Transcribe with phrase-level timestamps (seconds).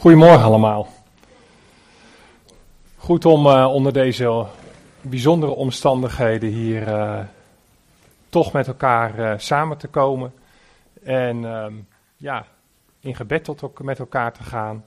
[0.00, 0.88] Goedemorgen allemaal.
[2.96, 4.46] Goed om uh, onder deze
[5.00, 7.18] bijzondere omstandigheden hier uh,
[8.28, 10.32] toch met elkaar uh, samen te komen.
[11.02, 11.72] En ehm,
[12.16, 12.46] ja,
[13.00, 14.84] in gebed tot met elkaar te gaan,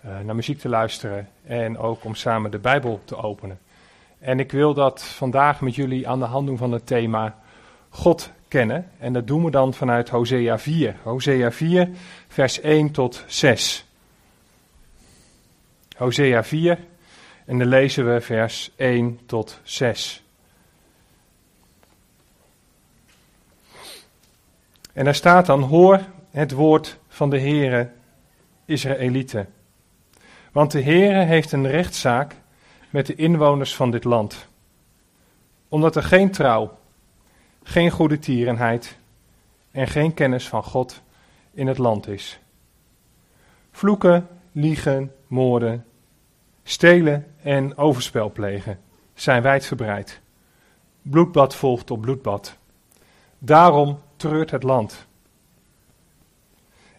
[0.00, 3.58] naar muziek te luisteren en ook om samen de Bijbel te openen.
[4.18, 7.38] En ik wil dat vandaag met jullie aan de hand doen van het thema
[7.88, 8.90] God kennen.
[8.98, 10.96] En dat doen we dan vanuit Hosea 4.
[11.02, 11.90] Hosea 4,
[12.28, 13.88] vers 1 tot 6.
[16.00, 16.78] Hosea 4
[17.44, 20.22] en dan lezen we vers 1 tot 6.
[24.92, 26.00] En daar staat dan: Hoor
[26.30, 27.90] het woord van de Heere
[28.64, 29.48] Israëlieten.
[30.52, 32.34] Want de Heere heeft een rechtszaak
[32.90, 34.48] met de inwoners van dit land.
[35.68, 36.78] Omdat er geen trouw,
[37.62, 38.98] geen goede tierenheid
[39.70, 41.02] en geen kennis van God
[41.52, 42.40] in het land is.
[43.70, 45.84] Vloeken, liegen, moorden,
[46.62, 48.80] stelen en overspel plegen
[49.14, 50.20] zijn wijdverbreid.
[51.02, 52.56] Bloedbad volgt op bloedbad.
[53.38, 55.06] Daarom treurt het land.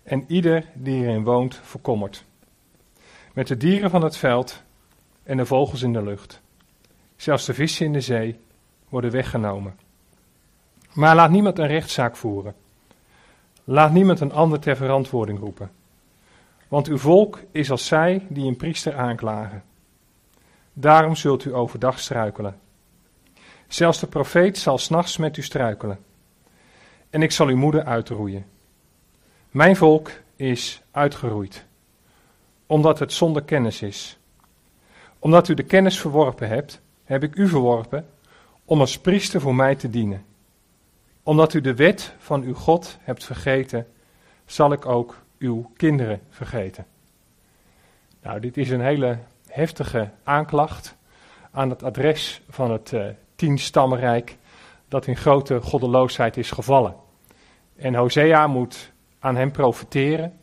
[0.03, 2.26] En ieder die erin woont verkommert.
[3.34, 4.64] Met de dieren van het veld
[5.23, 6.42] en de vogels in de lucht.
[7.16, 8.40] Zelfs de vissen in de zee
[8.90, 9.78] worden weggenomen.
[10.94, 12.56] Maar laat niemand een rechtszaak voeren.
[13.64, 15.72] Laat niemand een ander ter verantwoording roepen.
[16.72, 19.64] Want uw volk is als zij die een priester aanklagen.
[20.73, 22.59] Daarom zult u overdag struikelen.
[23.67, 26.00] Zelfs de profeet zal s'nachts met u struikelen.
[27.09, 28.45] En ik zal uw moeder uitroeien.
[29.50, 31.66] Mijn volk is uitgeroeid,
[32.66, 34.19] omdat het zonder kennis is.
[35.19, 38.08] Omdat u de kennis verworpen hebt, heb ik u verworpen
[38.66, 40.25] om als priester voor mij te dienen.
[41.23, 43.88] Omdat u de wet van uw God hebt vergeten,
[44.45, 46.86] zal ik ook uw kinderen vergeten.
[48.22, 50.95] Nou, dit is een hele heftige aanklacht
[51.52, 54.38] aan het adres van het uh, tienstammenrijk
[54.88, 56.96] dat in grote goddeloosheid is gevallen.
[57.75, 60.34] En Hosea moet aan hem profiteren.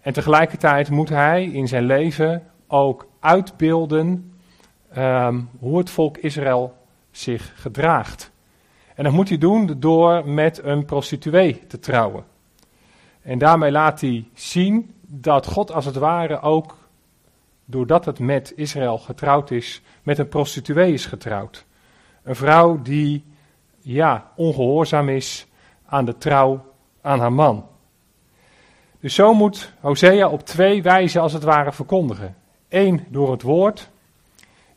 [0.00, 4.34] En tegelijkertijd moet hij in zijn leven ook uitbeelden
[4.96, 6.76] um, hoe het volk Israël
[7.10, 8.30] zich gedraagt.
[8.94, 12.24] En dat moet hij doen door met een prostituee te trouwen.
[13.26, 16.76] En daarmee laat hij zien dat God als het ware ook,
[17.64, 21.64] doordat het met Israël getrouwd is, met een prostituee is getrouwd.
[22.22, 23.24] Een vrouw die,
[23.80, 25.46] ja, ongehoorzaam is
[25.86, 26.64] aan de trouw
[27.00, 27.66] aan haar man.
[29.00, 32.36] Dus zo moet Hosea op twee wijzen als het ware verkondigen.
[32.68, 33.90] Eén door het woord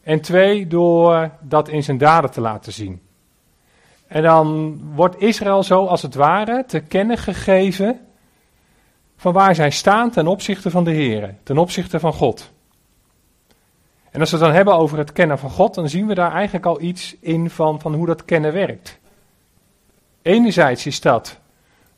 [0.02, 3.02] en twee door dat in zijn daden te laten zien.
[4.08, 8.00] En dan wordt Israël zo als het ware te kennen gegeven
[9.20, 12.52] van waar zij staan ten opzichte van de Heer, ten opzichte van God.
[14.12, 16.32] En als we het dan hebben over het kennen van God, dan zien we daar
[16.32, 19.00] eigenlijk al iets in van, van hoe dat kennen werkt.
[20.22, 21.40] Enerzijds is dat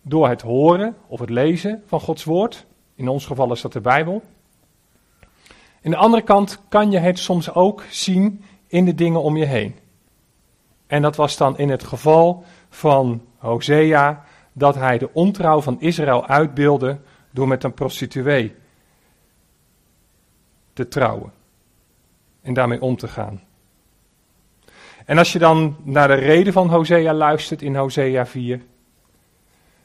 [0.01, 2.65] door het horen of het lezen van Gods woord.
[2.95, 4.21] In ons geval is dat de Bijbel.
[5.83, 9.45] Aan de andere kant kan je het soms ook zien in de dingen om je
[9.45, 9.75] heen.
[10.87, 16.27] En dat was dan in het geval van Hosea, dat hij de ontrouw van Israël
[16.27, 16.99] uitbeelde
[17.31, 18.55] door met een prostituee
[20.73, 21.31] te trouwen
[22.41, 23.41] en daarmee om te gaan.
[25.05, 28.61] En als je dan naar de reden van Hosea luistert in Hosea 4,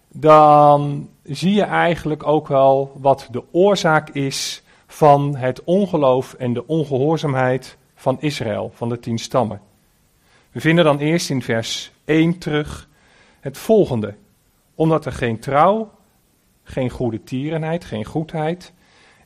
[0.09, 6.67] dan zie je eigenlijk ook wel wat de oorzaak is van het ongeloof en de
[6.67, 9.61] ongehoorzaamheid van Israël, van de tien stammen.
[10.53, 12.89] We vinden dan eerst in vers 1 terug
[13.41, 14.15] het volgende.
[14.75, 15.91] Omdat er geen trouw
[16.69, 18.73] geen goede tierenheid, geen goedheid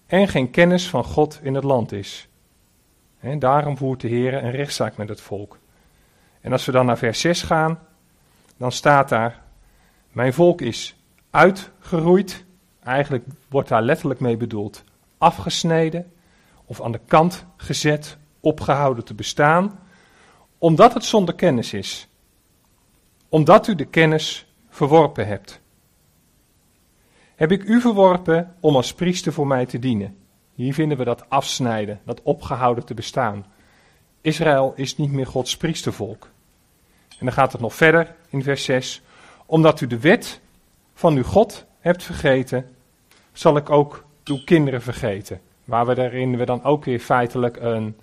[0.07, 2.29] en geen kennis van God in het land is.
[3.39, 5.59] Daarom voert de Heer een rechtszaak met het volk.
[6.41, 7.79] En als we dan naar vers 6 gaan,
[8.57, 9.43] dan staat daar:
[10.13, 10.97] Mijn volk is
[11.31, 12.45] uitgeroeid.
[12.85, 14.85] Eigenlijk wordt daar letterlijk mee bedoeld
[15.19, 16.13] afgesneden
[16.65, 19.79] of aan de kant gezet, opgehouden te bestaan,
[20.59, 22.09] omdat het zonder kennis is.
[23.29, 25.61] Omdat u de kennis verworpen hebt
[27.41, 30.17] heb ik u verworpen om als priester voor mij te dienen.
[30.55, 33.47] Hier vinden we dat afsnijden, dat opgehouden te bestaan.
[34.21, 36.29] Israël is niet meer Gods priestervolk.
[37.09, 39.03] En dan gaat het nog verder in vers 6.
[39.47, 40.41] Omdat u de wet
[40.95, 42.77] van uw God hebt vergeten,
[43.33, 45.41] zal ik ook uw kinderen vergeten.
[45.65, 47.97] Waar we daarin we dan ook weer feitelijk een,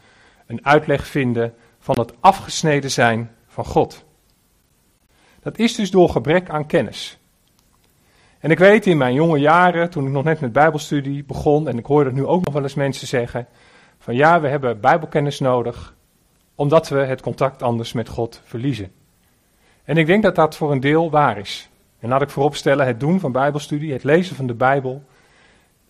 [0.45, 4.03] een uitleg vinden van het afgesneden zijn van God.
[5.39, 7.17] Dat is dus door gebrek aan kennis.
[8.39, 11.77] En ik weet in mijn jonge jaren, toen ik nog net met Bijbelstudie begon, en
[11.77, 13.47] ik hoorde nu ook nog wel eens mensen zeggen:
[13.99, 15.95] van ja, we hebben Bijbelkennis nodig,
[16.55, 18.91] omdat we het contact anders met God verliezen.
[19.83, 21.69] En ik denk dat dat voor een deel waar is.
[21.99, 25.03] En laat ik vooropstellen, het doen van Bijbelstudie, het lezen van de Bijbel,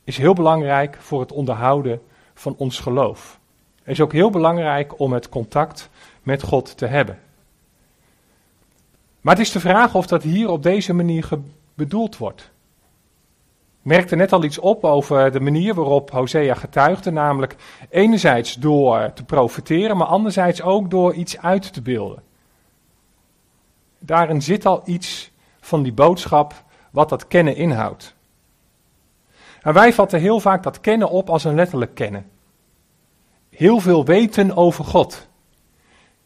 [0.03, 2.01] is heel belangrijk voor het onderhouden
[2.33, 3.39] van ons geloof.
[3.75, 5.89] Het is ook heel belangrijk om het contact
[6.23, 7.19] met God te hebben.
[9.21, 11.23] Maar het is de vraag of dat hier op deze manier
[11.77, 12.41] bedoeld wordt.
[13.79, 17.56] Ik merkte net al iets op over de manier waarop Hosea getuigde, namelijk
[17.89, 22.24] enerzijds door te profiteren, maar anderzijds ook door iets uit te beelden.
[24.00, 28.15] Daarin zit al iets van die boodschap wat dat kennen inhoudt.
[29.62, 32.30] En wij vatten heel vaak dat kennen op als een letterlijk kennen.
[33.50, 35.27] Heel veel weten over God.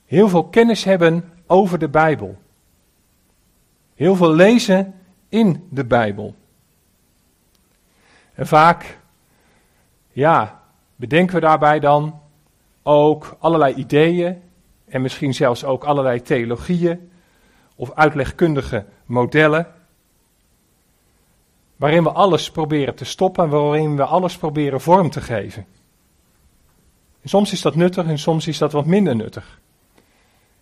[0.06, 2.38] Heel veel kennis hebben over de Bijbel.
[3.96, 5.01] Heel veel lezen
[5.32, 6.36] in de Bijbel.
[8.34, 9.00] En vaak,
[10.12, 10.62] ja,
[10.96, 12.22] bedenken we daarbij dan
[12.84, 14.42] ook allerlei ideeën
[14.86, 17.12] en misschien zelfs ook allerlei theologieën
[17.76, 19.68] of uitlegkundige modellen,
[21.76, 25.66] waarin we alles proberen te stoppen en waarin we alles proberen vorm te geven.
[27.22, 29.60] En soms is dat nuttig en soms is dat wat minder nuttig.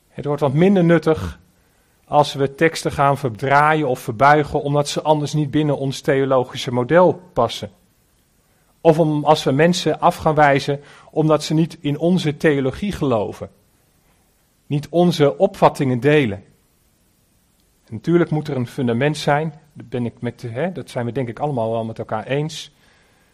[0.07, 1.39] Het wordt wat minder nuttig
[2.09, 7.21] als we teksten gaan verdraaien of verbuigen omdat ze anders niet binnen ons theologische model
[7.33, 7.71] passen.
[8.81, 13.49] Of om, als we mensen af gaan wijzen omdat ze niet in onze theologie geloven.
[14.65, 16.43] Niet onze opvattingen delen.
[17.89, 21.27] natuurlijk moet er een fundament zijn, dat, ben ik met, hè, dat zijn we denk
[21.27, 22.71] ik allemaal wel met elkaar eens.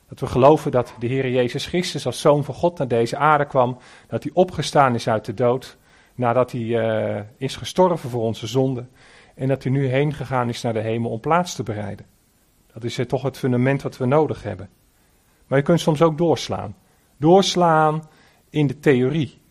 [0.09, 3.45] Dat we geloven dat de Heer Jezus Christus als Zoon van God naar deze aarde
[3.45, 3.77] kwam,
[4.07, 5.77] dat hij opgestaan is uit de dood,
[6.15, 8.89] nadat hij uh, is gestorven voor onze zonden
[9.35, 12.05] en dat hij nu heen gegaan is naar de hemel om plaats te bereiden.
[12.73, 14.69] Dat is toch het fundament wat we nodig hebben.
[15.47, 16.75] Maar je kunt soms ook doorslaan.
[17.17, 18.09] Doorslaan
[18.49, 19.41] in de theorie.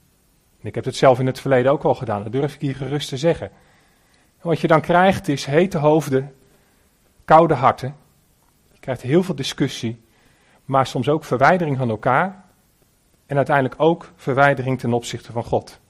[0.60, 2.74] En ik heb het zelf in het verleden ook al gedaan, dat durf ik hier
[2.74, 3.50] gerust te zeggen.
[4.40, 6.34] wat je dan krijgt is hete hoofden,
[7.24, 7.96] koude harten.
[8.72, 10.04] Je krijgt heel veel discussie,
[10.64, 12.44] maar soms ook verwijdering van elkaar.
[13.26, 15.80] En uiteindelijk ook verwijdering ten opzichte van God.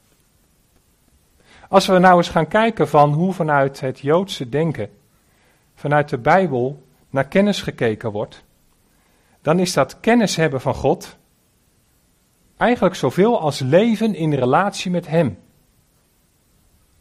[1.68, 4.90] Als we nou eens gaan kijken van hoe vanuit het Joodse denken,
[5.74, 8.44] vanuit de Bijbel, naar kennis gekeken wordt,
[9.42, 11.16] dan is dat kennis hebben van God
[12.56, 15.38] eigenlijk zoveel als leven in relatie met Hem.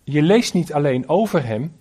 [0.03, 1.75] Je leest niet alleen over Hem,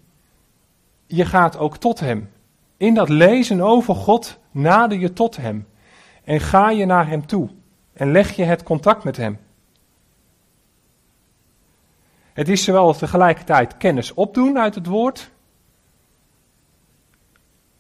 [1.07, 2.31] je gaat ook tot Hem.
[2.77, 5.67] In dat lezen over God nader je tot Hem
[6.25, 7.49] en ga je naar Hem toe
[7.93, 9.39] en leg je het contact met Hem.
[12.33, 15.31] Het is zowel tegelijkertijd kennis opdoen uit het woord,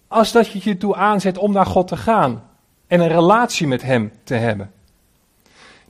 [0.09, 2.51] als dat je je toe aanzet om naar God te gaan
[2.87, 4.73] en een relatie met Hem te hebben.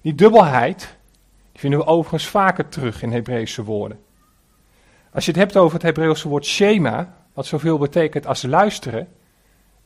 [0.00, 0.96] Die dubbelheid
[1.52, 3.98] die vinden we overigens vaker terug in Hebreeuwse woorden.
[5.12, 9.08] Als je het hebt over het Hebreeuwse woord shema, wat zoveel betekent als luisteren,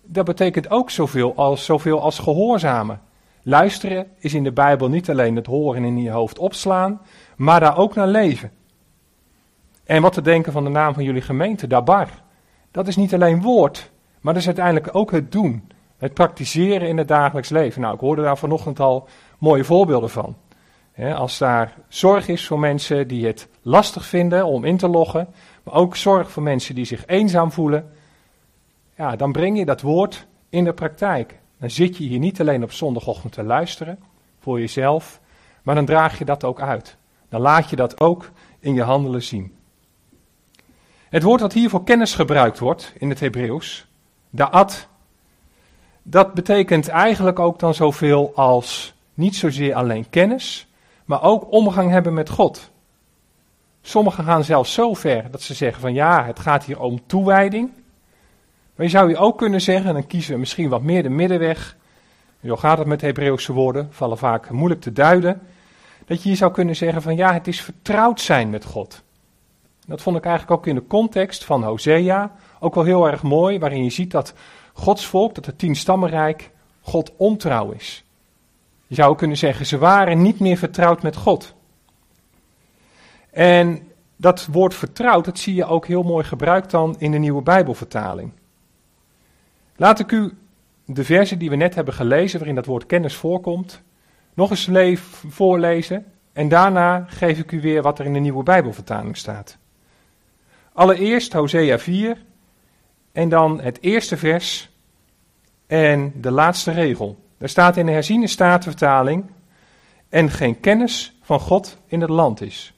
[0.02, 3.00] dat betekent ook zoveel als, zoveel als gehoorzamen.
[3.42, 7.00] Luisteren is in de Bijbel niet alleen het horen in je hoofd opslaan,
[7.36, 8.50] maar daar ook naar leven.
[9.86, 12.08] En wat te denken van de naam van jullie gemeente, Dabar.
[12.70, 13.90] Dat is niet alleen woord,
[14.20, 15.70] maar dat is uiteindelijk ook het doen.
[15.96, 17.80] Het praktiseren in het dagelijks leven.
[17.80, 19.08] Nou, ik hoorde daar vanochtend al
[19.38, 20.36] mooie voorbeelden van.
[21.14, 25.28] als daar zorg is voor mensen die het lastig vinden om in te loggen,
[25.62, 27.92] maar ook zorg voor mensen die zich eenzaam voelen,
[28.96, 31.38] ja, dan breng je dat woord in de praktijk.
[31.58, 33.98] Dan zit je hier niet alleen op zondagochtend te luisteren
[34.40, 35.20] voor jezelf,
[35.62, 36.96] maar dan draag je dat ook uit.
[37.28, 39.55] Dan laat je dat ook in je handelen zien.
[41.08, 43.86] Het woord dat hier voor kennis gebruikt wordt in het Hebreeuws,
[44.30, 44.88] da'at,
[46.02, 50.66] dat betekent eigenlijk ook dan zoveel als niet zozeer alleen kennis,
[51.04, 52.70] maar ook omgang hebben met God.
[53.82, 57.70] Sommigen gaan zelfs zo ver dat ze zeggen van ja, het gaat hier om toewijding.
[58.74, 61.08] Maar je zou je ook kunnen zeggen, en dan kiezen we misschien wat meer de
[61.08, 61.76] middenweg.
[62.44, 65.40] Zo gaat het met Hebreeuwse woorden, vallen vaak moeilijk te duiden.
[66.06, 69.04] Dat je hier zou kunnen zeggen van ja, het is vertrouwd zijn met God.
[69.86, 73.58] Dat vond ik eigenlijk ook in de context van Hosea ook wel heel erg mooi,
[73.58, 74.34] waarin je ziet dat
[74.72, 76.50] Gods volk, dat het tienstammenrijk,
[76.80, 78.04] God ontrouw is.
[78.86, 81.54] Je zou kunnen zeggen, ze waren niet meer vertrouwd met God.
[83.30, 87.42] En dat woord vertrouwd, dat zie je ook heel mooi gebruikt dan in de nieuwe
[87.42, 88.32] Bijbelvertaling.
[89.76, 90.32] Laat ik u
[90.84, 93.82] de versen die we net hebben gelezen, waarin dat woord kennis voorkomt,
[94.34, 96.04] nog eens voorlezen.
[96.32, 99.58] En daarna geef ik u weer wat er in de nieuwe Bijbelvertaling staat.
[100.76, 102.24] Allereerst Hosea 4
[103.12, 104.70] en dan het eerste vers
[105.66, 107.18] en de laatste regel.
[107.38, 109.30] Er staat in de herziene statenvertaling
[110.08, 112.74] en geen kennis van God in het land is.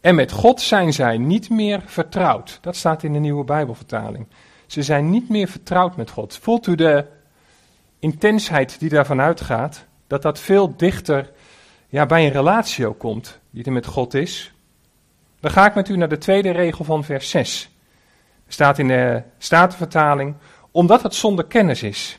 [0.00, 2.58] En met God zijn zij niet meer vertrouwd.
[2.62, 4.26] Dat staat in de nieuwe Bijbelvertaling.
[4.66, 6.36] Ze zijn niet meer vertrouwd met God.
[6.36, 7.06] Voelt u de
[7.98, 9.84] intensheid die daarvan uitgaat?
[10.06, 11.32] Dat dat veel dichter
[11.88, 14.52] ja, bij een relatie ook komt, die er met God is.
[15.40, 17.70] Dan ga ik met u naar de tweede regel van vers 6.
[18.46, 20.34] Er staat in de Statenvertaling,
[20.70, 22.18] omdat het zonder kennis is.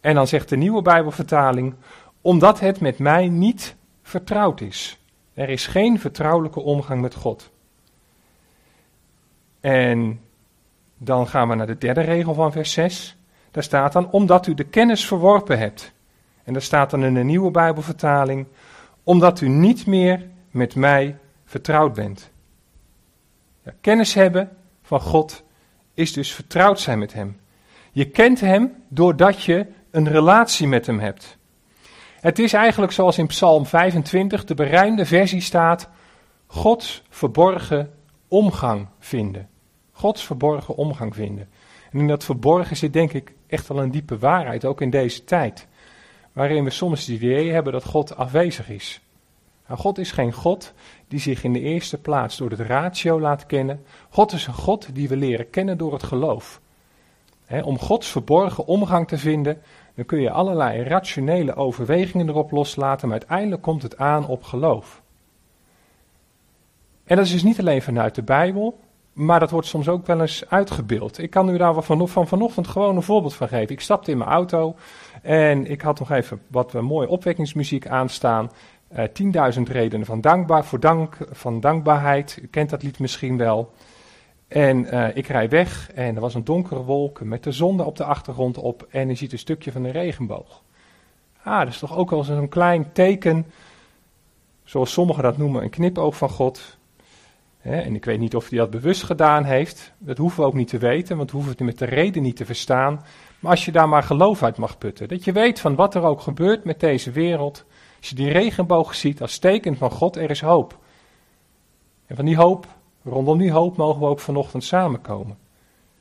[0.00, 1.74] En dan zegt de nieuwe Bijbelvertaling,
[2.20, 4.98] omdat het met mij niet vertrouwd is.
[5.34, 7.50] Er is geen vertrouwelijke omgang met God.
[9.60, 10.20] En
[10.98, 13.16] dan gaan we naar de derde regel van vers 6.
[13.50, 15.92] Daar staat dan, omdat u de kennis verworpen hebt.
[16.44, 18.46] En daar staat dan in de nieuwe Bijbelvertaling,
[19.02, 21.18] omdat u niet meer met mij
[21.52, 22.30] vertrouwd bent.
[23.80, 25.42] Kennis hebben van God
[25.94, 27.40] is dus vertrouwd zijn met Hem.
[27.92, 31.36] Je kent Hem doordat je een relatie met Hem hebt.
[32.20, 35.88] Het is eigenlijk zoals in Psalm 25, de berijmde versie staat,
[36.46, 37.94] Gods verborgen
[38.28, 39.48] omgang vinden.
[39.92, 41.48] Gods verborgen omgang vinden.
[41.90, 45.24] En in dat verborgen zit denk ik echt wel een diepe waarheid, ook in deze
[45.24, 45.66] tijd.
[46.32, 49.00] Waarin we soms het idee hebben dat God afwezig is.
[49.66, 50.72] Nou, God is geen God
[51.08, 53.84] die zich in de eerste plaats door het ratio laat kennen.
[54.10, 56.60] God is een God die we leren kennen door het geloof.
[57.62, 59.62] om Gods verborgen omgang te vinden,
[59.94, 65.02] dan kun je allerlei rationele overwegingen erop loslaten, maar uiteindelijk komt het aan op geloof.
[67.04, 68.78] En dat is dus niet alleen vanuit de Bijbel,
[69.12, 71.18] maar dat wordt soms ook wel eens uitgebeeld.
[71.18, 73.70] Ik kan u daar van, van vanochtend gewoon een voorbeeld van geven.
[73.70, 74.76] Ik stapte in mijn auto
[75.22, 78.50] en ik had nog even wat mooie opwekkingsmuziek aanstaan.
[78.96, 82.38] Uh, eh, 10.000 redenen van, dankbaar, voor dank, van dankbaarheid.
[82.42, 83.72] U kent dat lied misschien wel.
[84.48, 87.96] En uh, ik rij weg en er was een donkere wolk met de zon op
[87.96, 90.62] de achtergrond op en je ziet een stukje van de regenboog.
[91.42, 93.46] Ah, dat is toch ook wel zo'n klein teken,
[94.64, 96.78] zoals sommigen dat noemen, een knipoog van God.
[97.60, 100.68] en ik weet niet of hij dat bewust gedaan heeft, dat hoeven we ook niet
[100.68, 103.04] te weten, want we hoeven het met de reden niet te verstaan.
[103.38, 106.02] Maar als je daar maar geloof uit mag putten, dat je weet van wat er
[106.02, 107.64] ook gebeurt met deze wereld,
[108.02, 110.78] als je die regenboog ziet als teken van God, er is hoop.
[112.06, 112.66] En van die hoop
[113.04, 115.38] Rondom die hoop mogen we ook vanochtend samenkomen.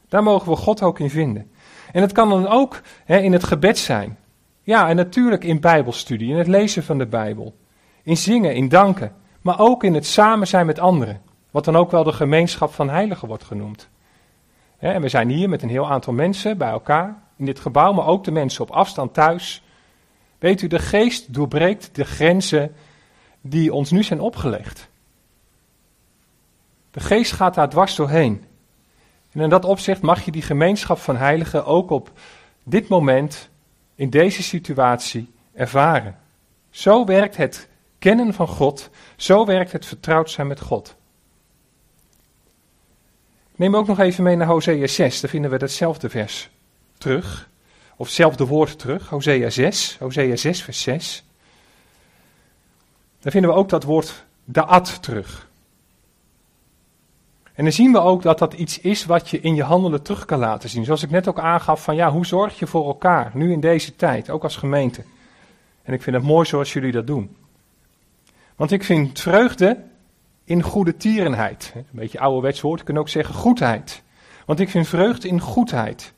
[0.09, 1.51] Daar mogen we God ook in vinden.
[1.91, 4.17] En het kan dan ook hè, in het gebed zijn.
[4.61, 7.55] Ja, en natuurlijk in Bijbelstudie, in het lezen van de Bijbel.
[8.03, 9.15] In zingen, in danken.
[9.41, 11.21] Maar ook in het samen zijn met anderen.
[11.51, 13.89] Wat dan ook wel de gemeenschap van heiligen wordt genoemd.
[14.77, 18.07] En we zijn hier met een heel aantal mensen bij elkaar in dit gebouw, maar
[18.07, 19.63] ook de mensen op afstand thuis.
[20.41, 22.75] Weet u, de geest doorbreekt de grenzen
[23.41, 24.89] die ons nu zijn opgelegd.
[26.91, 28.45] De geest gaat daar dwars doorheen.
[29.31, 32.11] En in dat opzicht mag je die gemeenschap van heiligen ook op
[32.63, 33.49] dit moment,
[33.95, 36.19] in deze situatie, ervaren.
[36.69, 37.67] Zo werkt het
[37.99, 40.95] kennen van God, zo werkt het vertrouwd zijn met God.
[43.55, 46.49] Neem ook nog even mee naar Hosea 6, daar vinden we datzelfde vers
[46.97, 47.49] terug.
[48.01, 51.23] Of hetzelfde woord terug, Hosea 6, Hosea 6 vers 6.
[53.19, 55.49] Daar vinden we ook dat woord daad terug.
[57.53, 60.25] En dan zien we ook dat dat iets is wat je in je handelen terug
[60.25, 60.85] kan laten zien.
[60.85, 63.95] Zoals ik net ook aangaf van ja, hoe zorg je voor elkaar nu in deze
[63.95, 65.03] tijd, ook als gemeente.
[65.83, 67.35] En ik vind het mooi zoals jullie dat doen.
[68.55, 69.83] Want ik vind vreugde
[70.43, 71.71] in goede tierenheid.
[71.75, 74.01] Een beetje ouderwets woord, ik kan ook zeggen goedheid.
[74.45, 76.13] Want ik vind vreugde in goedheid.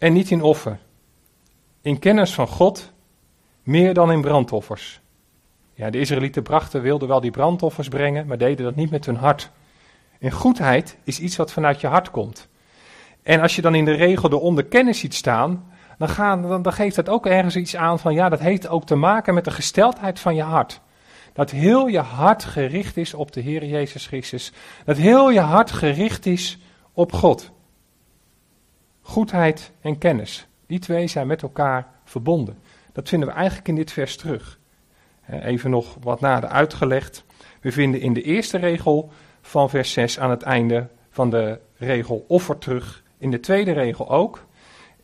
[0.00, 0.78] En niet in offer.
[1.80, 2.92] In kennis van God,
[3.62, 5.00] meer dan in brandoffers.
[5.74, 9.16] Ja, de Israëlieten brachten, wilden wel die brandoffers brengen, maar deden dat niet met hun
[9.16, 9.50] hart.
[10.18, 12.48] En goedheid is iets wat vanuit je hart komt.
[13.22, 16.72] En als je dan in de regel de onderkennis ziet staan, dan, gaan, dan, dan
[16.72, 19.50] geeft dat ook ergens iets aan van ja, dat heeft ook te maken met de
[19.50, 20.80] gesteldheid van je hart.
[21.32, 24.52] Dat heel je hart gericht is op de Heer Jezus Christus.
[24.84, 26.58] Dat heel je hart gericht is
[26.92, 27.50] op God.
[29.10, 30.46] Goedheid en kennis.
[30.66, 32.58] Die twee zijn met elkaar verbonden.
[32.92, 34.58] Dat vinden we eigenlijk in dit vers terug.
[35.30, 37.24] Even nog wat nader uitgelegd.
[37.60, 42.24] We vinden in de eerste regel van vers 6 aan het einde van de regel
[42.28, 43.02] offer terug.
[43.18, 44.46] In de tweede regel ook.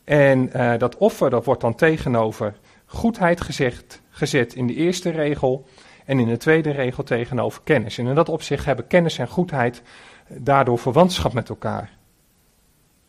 [0.03, 2.53] En uh, dat offer dat wordt dan tegenover
[2.85, 5.65] goedheid gezegd, gezet in de eerste regel.
[6.05, 7.97] En in de tweede regel tegenover kennis.
[7.97, 9.81] En in dat opzicht hebben kennis en goedheid
[10.27, 11.96] daardoor verwantschap met elkaar.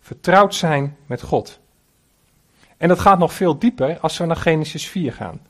[0.08, 1.60] Vertrouwd zijn met God.
[2.76, 5.40] En dat gaat nog veel dieper als we naar Genesis 4 gaan.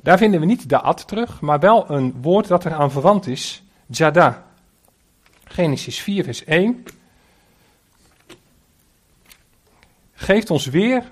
[0.00, 4.46] Daar vinden we niet Da'at terug, maar wel een woord dat eraan verwant is, Jada.
[5.44, 6.84] Genesis 4, vers 1
[10.12, 11.04] geeft ons weer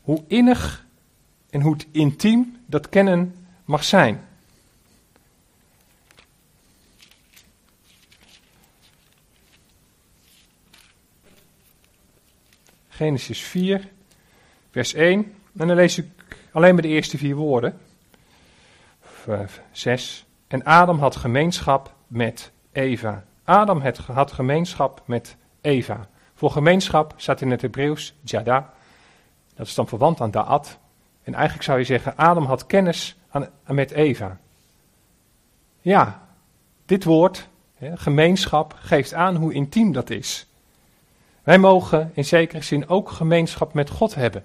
[0.00, 0.86] hoe innig
[1.50, 4.27] en hoe intiem dat kennen mag zijn.
[12.98, 13.88] Genesis 4,
[14.70, 15.34] vers 1.
[15.58, 16.06] En dan lees ik
[16.52, 17.78] alleen maar de eerste vier woorden.
[19.72, 20.26] 6.
[20.48, 23.24] En Adam had gemeenschap met Eva.
[23.44, 26.08] Adam had gemeenschap met Eva.
[26.34, 28.72] Voor gemeenschap staat in het Hebreeuws jada.
[29.54, 30.78] Dat is dan verwant aan da'at.
[31.22, 34.38] En eigenlijk zou je zeggen, Adam had kennis aan, met Eva.
[35.80, 36.28] Ja,
[36.86, 37.48] dit woord,
[37.80, 40.47] gemeenschap, geeft aan hoe intiem dat is.
[41.48, 44.44] Wij mogen in zekere zin ook gemeenschap met God hebben.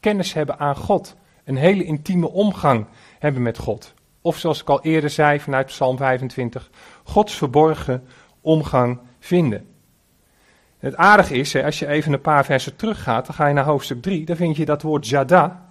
[0.00, 1.16] Kennis hebben aan God.
[1.44, 2.86] Een hele intieme omgang
[3.18, 3.94] hebben met God.
[4.20, 6.70] Of zoals ik al eerder zei vanuit Psalm 25,
[7.04, 8.06] Gods verborgen
[8.40, 9.66] omgang vinden.
[10.78, 14.02] Het aardige is, als je even een paar versen teruggaat, dan ga je naar hoofdstuk
[14.02, 15.68] 3, dan vind je dat woord jada,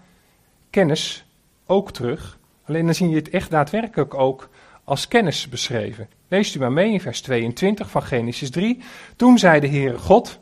[0.70, 1.26] kennis,
[1.66, 2.38] ook terug.
[2.66, 4.50] Alleen dan zie je het echt daadwerkelijk ook
[4.84, 6.10] als kennis beschreven.
[6.28, 8.80] Leest u maar mee in vers 22 van Genesis 3.
[9.16, 10.40] Toen zei de Heere God,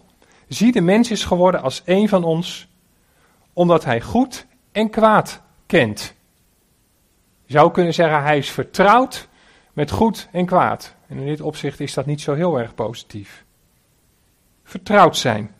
[0.48, 2.68] zie de mens is geworden als een van ons,
[3.54, 6.16] omdat hij goed en kwaad kent.
[7.46, 9.28] Je zou kunnen zeggen, hij is vertrouwd
[9.74, 10.96] met goed en kwaad.
[11.08, 13.46] En in dit opzicht is dat niet zo heel erg positief.
[14.64, 15.52] Vertrouwd zijn.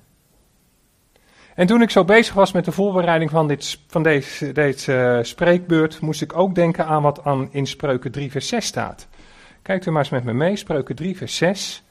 [1.56, 5.24] En toen ik zo bezig was met de voorbereiding van, dit, van deze, deze uh,
[5.24, 9.08] spreekbeurt, moest ik ook denken aan wat aan, in Spreuken 3 vers 6 staat.
[9.62, 11.83] Kijkt u maar eens met me mee, Spreuken 3 vers 6.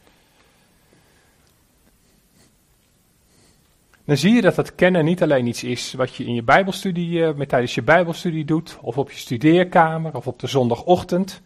[4.04, 7.18] Dan zie je dat dat kennen niet alleen iets is wat je in je bijbelstudie,
[7.18, 11.42] uh, met, tijdens je bijbelstudie doet, of op je studeerkamer, of op de zondagochtend,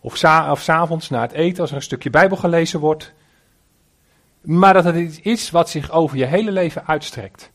[0.00, 3.12] of, sa of s avonds na het eten als er een stukje bijbel gelezen wordt.
[4.40, 7.50] Maar dat het iets is wat zich over je hele leven uitstrekt.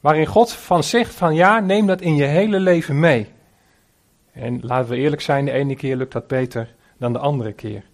[0.00, 3.28] Waarin God van zegt van ja, neem dat in je hele leven mee.
[4.32, 7.84] En laten we eerlijk zijn, de ene keer lukt dat beter dan de andere keer.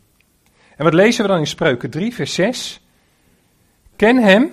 [0.76, 2.80] En wat lezen we dan in Spreuken 3, vers 6?
[3.96, 4.52] Ken hem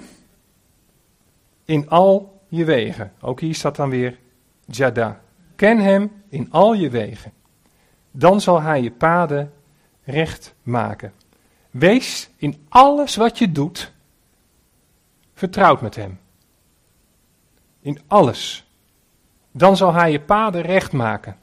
[1.71, 3.13] in al je wegen.
[3.21, 4.19] Ook hier staat dan weer
[4.65, 5.21] Jada.
[5.55, 7.34] Ken hem in al je wegen.
[8.12, 9.53] Dan zal hij je paden
[10.03, 11.13] recht maken.
[11.69, 13.93] Wees in alles wat je doet
[15.34, 16.19] vertrouwd met hem.
[17.79, 18.69] In alles.
[19.51, 21.38] Dan zal hij je paden recht maken.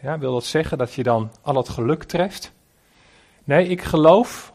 [0.00, 2.52] Ja, wil dat zeggen dat je dan al het geluk treft?
[3.44, 4.54] Nee, ik geloof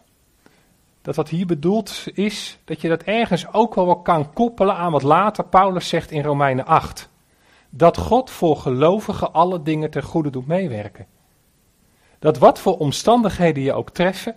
[1.01, 5.03] dat wat hier bedoeld is, dat je dat ergens ook wel kan koppelen aan wat
[5.03, 7.09] later Paulus zegt in Romeinen 8.
[7.69, 11.05] Dat God voor gelovigen alle dingen ten goede doet meewerken.
[12.19, 14.35] Dat wat voor omstandigheden je ook treffen,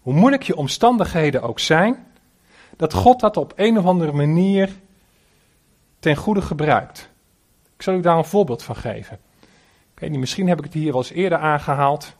[0.00, 2.06] hoe moeilijk je omstandigheden ook zijn,
[2.76, 4.70] dat God dat op een of andere manier
[5.98, 7.10] ten goede gebruikt.
[7.76, 9.18] Ik zal u daar een voorbeeld van geven.
[9.94, 12.16] Ik weet niet, misschien heb ik het hier wel eens eerder aangehaald.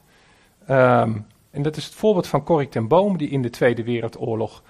[0.70, 4.62] Um, en dat is het voorbeeld van Corrie ten Boom, die in de Tweede Wereldoorlog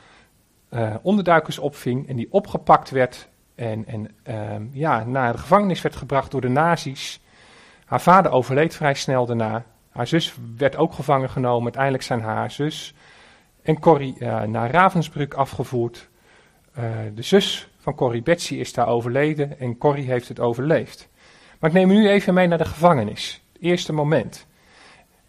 [0.70, 5.96] uh, onderduikers opving en die opgepakt werd en, en uh, ja, naar de gevangenis werd
[5.96, 7.20] gebracht door de nazi's.
[7.84, 9.64] Haar vader overleed vrij snel daarna.
[9.90, 11.62] Haar zus werd ook gevangen genomen.
[11.62, 12.94] Uiteindelijk zijn haar zus
[13.62, 16.08] en Corrie uh, naar Ravensbrück afgevoerd.
[16.78, 21.08] Uh, de zus van Corrie, Betsy, is daar overleden en Corrie heeft het overleefd.
[21.58, 23.42] Maar ik neem u nu even mee naar de gevangenis.
[23.52, 24.46] Het eerste moment.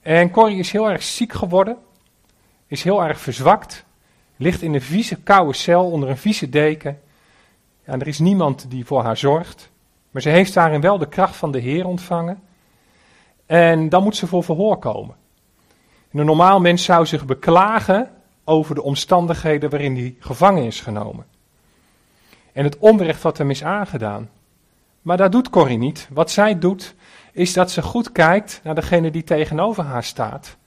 [0.07, 1.77] En Corrie is heel erg ziek geworden,
[2.67, 3.85] is heel erg verzwakt,
[4.35, 6.99] ligt in een vieze koude cel onder een vieze deken.
[7.85, 9.69] Ja, er is niemand die voor haar zorgt,
[10.11, 12.41] maar ze heeft daarin wel de kracht van de Heer ontvangen.
[13.45, 15.15] En dan moet ze voor verhoor komen.
[16.11, 18.11] een normaal mens zou zich beklagen
[18.43, 21.25] over de omstandigheden waarin hij gevangen is genomen.
[22.53, 24.29] En het onrecht wat hem is aangedaan.
[25.01, 26.07] Maar dat doet Corrie niet.
[26.11, 26.95] Wat zij doet,
[27.37, 30.57] is dat ze goed kijkt naar degene die tegenover haar staat,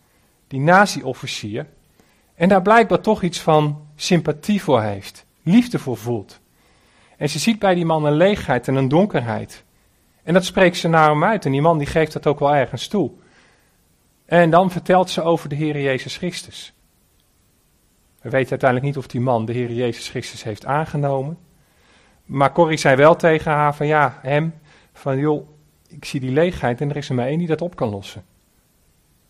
[0.46, 1.66] die nazi-officier,
[2.34, 6.40] en daar blijkbaar toch iets van sympathie voor heeft, liefde voor voelt.
[7.16, 9.64] En ze ziet bij die man een leegheid en een donkerheid.
[10.22, 12.54] En dat spreekt ze naar hem uit en die man die geeft dat ook wel
[12.54, 13.10] ergens toe.
[14.24, 16.72] En dan vertelt ze over de Heer Jezus Christus.
[18.20, 21.38] We weten uiteindelijk niet of die man de Heer Jezus Christus heeft aangenomen.
[22.24, 24.54] Maar Corrie zei wel tegen haar van ja, hem,
[24.92, 25.48] van joh,
[25.90, 28.24] ik zie die leegheid en er is er maar één die dat op kan lossen.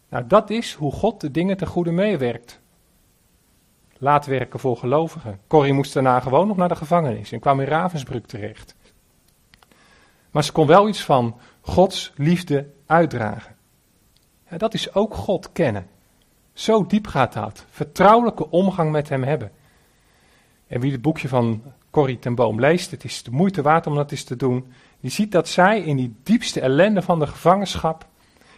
[0.08, 2.60] Nou, dat is hoe God de dingen ten goede meewerkt.
[3.98, 5.40] Laat werken voor gelovigen.
[5.46, 8.74] Corrie moest daarna gewoon nog naar de gevangenis en kwam in Ravensbrück terecht.
[10.30, 13.56] Maar ze kon wel iets van Gods liefde uitdragen.
[14.50, 15.86] Ja, dat is ook God kennen.
[16.52, 17.64] Zo diep gaat dat.
[17.70, 19.52] Vertrouwelijke omgang met Hem hebben.
[20.66, 23.94] En wie het boekje van Corrie ten Boom leest, het is de moeite waard om
[23.94, 24.72] dat eens te doen.
[25.00, 28.06] Die ziet dat zij in die diepste ellende van de gevangenschap,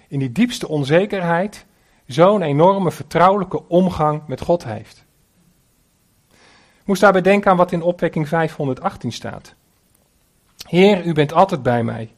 [0.09, 1.66] in die diepste onzekerheid,
[2.07, 5.05] zo'n enorme vertrouwelijke omgang met God heeft.
[6.81, 9.55] Ik moest daarbij denken aan wat in opwekking 518 staat.
[10.66, 12.12] Heer, u bent altijd bij mij.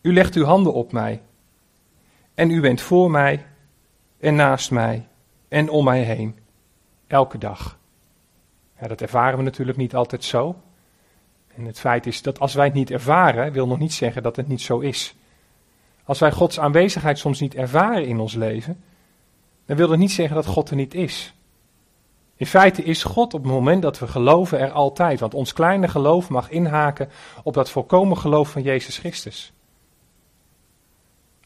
[0.00, 1.22] U legt uw handen op mij.
[2.34, 3.46] En u bent voor mij
[4.20, 5.08] en naast mij
[5.48, 6.38] en om mij heen.
[7.06, 7.78] Elke dag.
[8.80, 10.56] Ja, dat ervaren we natuurlijk niet altijd zo.
[11.56, 14.36] En het feit is dat als wij het niet ervaren, wil nog niet zeggen dat
[14.36, 15.14] het niet zo is.
[16.04, 18.82] Als wij Gods aanwezigheid soms niet ervaren in ons leven,
[19.66, 21.34] dan wil dat niet zeggen dat God er niet is.
[22.36, 25.88] In feite is God op het moment dat we geloven er altijd, want ons kleine
[25.88, 27.10] geloof mag inhaken
[27.42, 29.52] op dat volkomen geloof van Jezus Christus.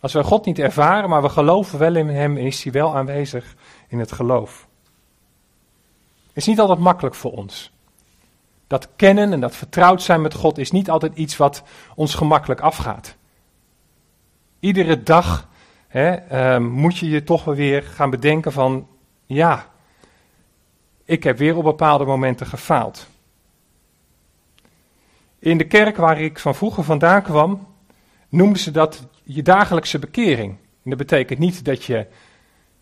[0.01, 3.55] Als we God niet ervaren, maar we geloven wel in Hem, is Hij wel aanwezig
[3.88, 4.68] in het geloof.
[6.27, 7.73] Het is niet altijd makkelijk voor ons.
[8.71, 11.63] Dat kennen en dat vertrouwd zijn met God is niet altijd iets wat
[11.95, 13.17] ons gemakkelijk afgaat.
[14.61, 15.49] Iedere dag
[15.89, 18.87] hè, uh, moet je je toch weer gaan bedenken van,
[19.27, 19.67] ja,
[21.05, 23.07] ik heb weer op bepaalde momenten gefaald.
[25.39, 27.67] In de kerk waar ik van vroeger vandaan kwam,
[28.29, 30.51] noemden ze dat je dagelijkse bekering.
[30.85, 32.07] En dat betekent niet dat je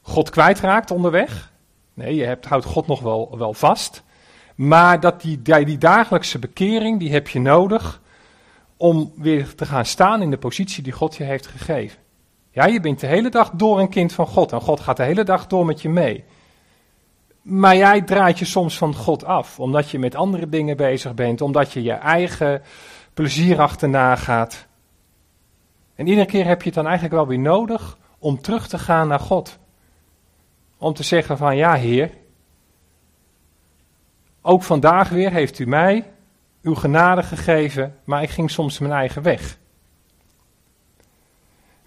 [0.03, 1.53] God kwijtraakt onderweg.
[1.95, 4.07] Nee, je hebt, houdt God nog wel, wel vast.
[4.59, 8.01] Maar dat die, die dagelijkse bekering, die heb je nodig
[8.77, 11.99] om weer te gaan staan in de positie die God je heeft gegeven.
[12.51, 15.03] Ja, je bent de hele dag door een kind van God en God gaat de
[15.03, 16.25] hele dag door met je mee.
[17.43, 21.41] Maar jij draait je soms van God af, omdat je met andere dingen bezig bent,
[21.41, 22.63] omdat je je eigen
[23.15, 24.67] plezier achterna gaat.
[25.95, 29.09] En iedere keer heb je het dan eigenlijk wel weer nodig om terug te gaan
[29.09, 29.59] naar God.
[30.79, 32.11] Om te zeggen van ja Heer,
[34.49, 36.05] ook vandaag weer heeft u mij
[36.63, 39.59] uw genade gegeven, maar ik ging soms mijn eigen weg.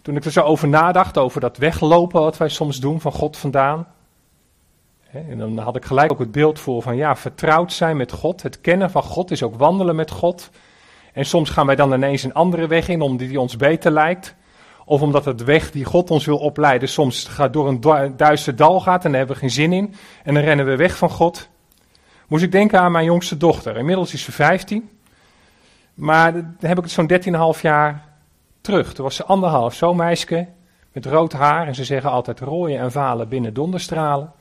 [0.02, 3.38] Toen ik er zo over nadacht, over dat weglopen wat wij soms doen van God
[3.38, 3.88] vandaan.
[5.12, 8.42] En dan had ik gelijk ook het beeld voor van ja, vertrouwd zijn met God.
[8.42, 10.50] Het kennen van God is ook wandelen met God.
[11.14, 14.36] En soms gaan wij dan ineens een andere weg in, omdat die ons beter lijkt.
[14.86, 19.06] Of omdat het weg die God ons wil opleiden soms door een duister dal gaat
[19.06, 19.94] en daar hebben we geen zin in.
[20.24, 21.50] En dan rennen we weg van God.
[22.32, 23.78] Moest ik denken aan mijn jongste dochter.
[23.78, 24.90] Inmiddels is ze 15.
[25.94, 28.06] Maar dan heb ik het zo'n 13,5 jaar
[28.62, 28.94] terug.
[28.94, 30.48] Toen was ze anderhalf, zo'n meisje
[30.92, 31.68] met rood haar.
[31.68, 34.32] En ze zeggen altijd rooien en valen binnen donderstralen.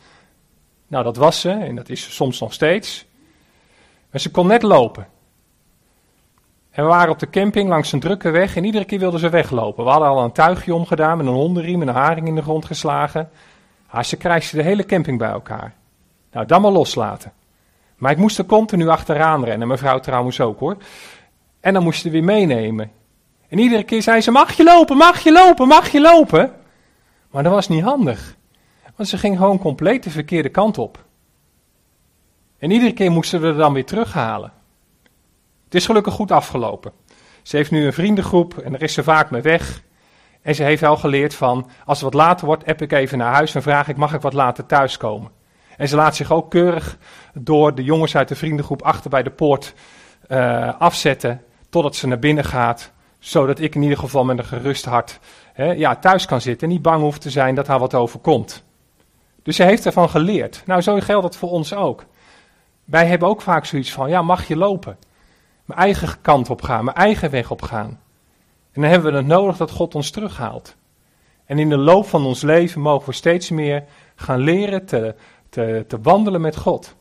[0.87, 3.07] Nou, dat was ze en dat is ze soms nog steeds.
[4.11, 5.07] Maar ze kon net lopen.
[6.71, 9.29] En we waren op de camping langs een drukke weg en iedere keer wilde ze
[9.29, 9.85] weglopen.
[9.85, 12.65] We hadden al een tuigje omgedaan met een hondenriem en een haring in de grond
[12.65, 13.31] geslagen.
[13.87, 15.75] Ah, ze krijgt de hele camping bij elkaar.
[16.33, 17.33] Nou, dan maar loslaten.
[18.01, 20.77] Maar ik moest er continu achteraan rennen, mevrouw trouwens ook hoor.
[21.61, 22.91] En dan moest ze weer meenemen.
[23.49, 26.53] En iedere keer zei ze, mag je lopen, mag je lopen, mag je lopen?
[27.31, 28.37] Maar dat was niet handig.
[28.97, 31.05] Want ze ging gewoon compleet de verkeerde kant op.
[32.59, 34.53] En iedere keer moesten we er dan weer terughalen.
[35.65, 36.93] Het is gelukkig goed afgelopen.
[37.43, 39.83] Ze heeft nu een vriendengroep en daar is ze vaak mee weg.
[40.43, 43.35] En ze heeft wel geleerd van, als het wat later wordt, app ik even naar
[43.35, 45.31] huis en vraag ik, mag ik wat later thuiskomen?
[45.81, 46.99] En ze laat zich ook keurig
[47.35, 49.75] door de jongens uit de vriendengroep achter bij de poort
[50.29, 54.85] uh, afzetten, totdat ze naar binnen gaat, zodat ik in ieder geval met een gerust
[54.85, 55.19] hart
[55.53, 58.65] hè, ja, thuis kan zitten en niet bang hoeft te zijn dat haar wat overkomt.
[59.43, 60.63] Dus ze heeft ervan geleerd.
[60.67, 62.05] Nou, zo geldt dat voor ons ook.
[62.85, 64.99] Wij hebben ook vaak zoiets van, ja, mag je lopen?
[65.65, 68.01] Mijn eigen kant op gaan, mijn eigen weg op gaan.
[68.73, 70.77] En dan hebben we het nodig dat God ons terughaalt.
[71.45, 75.15] En in de loop van ons leven mogen we steeds meer gaan leren te,
[75.51, 76.97] te, te wandelen met God.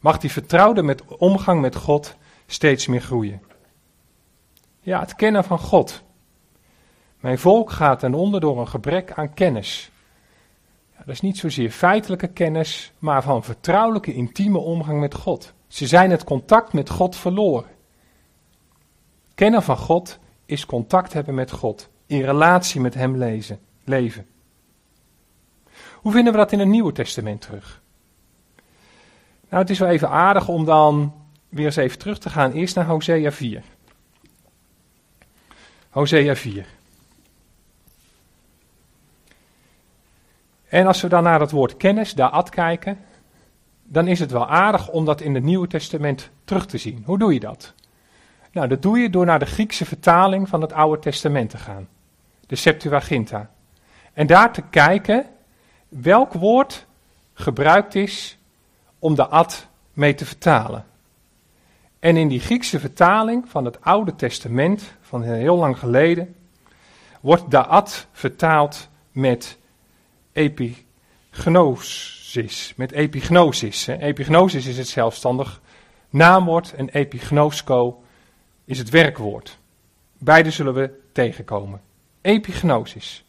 [0.00, 3.42] Mag die vertrouwde met omgang met God steeds meer groeien.
[4.80, 6.02] Ja, het kennen van God.
[7.20, 9.90] Mijn volk gaat ten onder door een gebrek aan kennis.
[10.92, 15.52] Ja, dat is niet zozeer feitelijke kennis, maar van vertrouwelijke, intieme omgang met God.
[15.66, 17.70] Ze zijn het contact met God verloren.
[19.34, 24.26] Kennen van God is contact hebben met God, in relatie met Hem lezen, leven.
[25.94, 27.81] Hoe vinden we dat in het Nieuwe Testament terug?
[29.52, 31.14] Nou, het is wel even aardig om dan
[31.48, 33.62] weer eens even terug te gaan, eerst naar Hosea 4.
[35.90, 36.66] Hosea 4.
[40.68, 42.98] En als we dan naar het woord kennis, daad kijken,
[43.82, 47.02] dan is het wel aardig om dat in het Nieuwe Testament terug te zien.
[47.06, 47.74] Hoe doe je dat?
[48.52, 51.88] Nou, dat doe je door naar de Griekse vertaling van het Oude Testament te gaan,
[52.46, 53.50] de Septuaginta.
[54.12, 55.26] En daar te kijken
[55.88, 56.86] welk woord
[57.34, 58.36] gebruikt is
[59.02, 60.86] om de ad mee te vertalen.
[61.98, 66.34] En in die Griekse vertaling van het Oude Testament, van heel lang geleden,
[67.20, 69.58] wordt daad vertaald met
[70.32, 72.72] epignosis.
[72.76, 73.86] Met epignosis.
[73.86, 75.60] Epignosis is het zelfstandig
[76.10, 78.02] naamwoord en epignosco
[78.64, 79.58] is het werkwoord.
[80.18, 81.80] Beide zullen we tegenkomen.
[82.20, 83.24] Epignosis.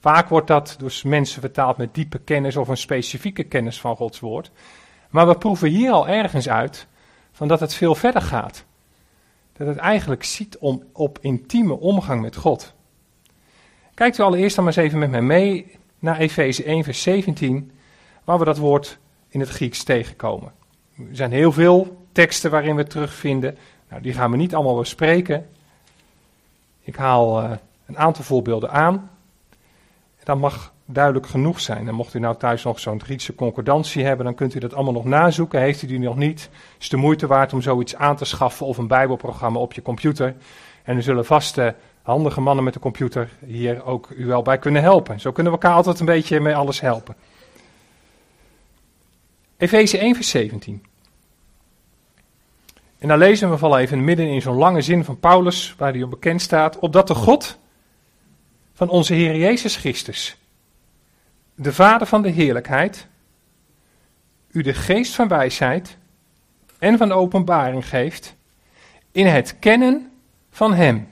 [0.00, 4.20] Vaak wordt dat door mensen vertaald met diepe kennis of een specifieke kennis van Gods
[4.20, 4.50] woord.
[5.10, 6.86] Maar we proeven hier al ergens uit
[7.32, 8.64] van dat het veel verder gaat.
[9.52, 12.74] Dat het eigenlijk ziet om, op intieme omgang met God.
[13.94, 17.72] Kijkt u allereerst dan maar eens even met mij mee naar Efeze 1, vers 17,
[18.24, 20.52] waar we dat woord in het Grieks tegenkomen.
[20.96, 23.58] Er zijn heel veel teksten waarin we het terugvinden.
[23.88, 25.48] Nou, die gaan we niet allemaal bespreken.
[26.80, 27.50] Ik haal uh,
[27.86, 29.10] een aantal voorbeelden aan.
[30.24, 31.88] Dat mag duidelijk genoeg zijn.
[31.88, 34.92] En mocht u nou thuis nog zo'n Griekse concordantie hebben, dan kunt u dat allemaal
[34.92, 35.60] nog nazoeken.
[35.60, 38.78] Heeft u die nog niet, is de moeite waard om zoiets aan te schaffen of
[38.78, 40.34] een Bijbelprogramma op je computer.
[40.82, 41.58] En er zullen vast
[42.02, 45.20] handige mannen met de computer hier ook u wel bij kunnen helpen.
[45.20, 47.14] Zo kunnen we elkaar altijd een beetje met alles helpen.
[49.56, 50.84] Efeze 1, vers 17.
[52.98, 56.02] En dan lezen we vooral even midden in zo'n lange zin van Paulus, waar hij
[56.02, 57.58] op bekend staat, opdat de God
[58.72, 60.36] van onze Heer Jezus Christus,
[61.62, 63.06] de Vader van de heerlijkheid,
[64.50, 65.98] u de geest van wijsheid
[66.78, 68.36] en van openbaring geeft
[69.12, 70.12] in het kennen
[70.50, 71.08] van Hem.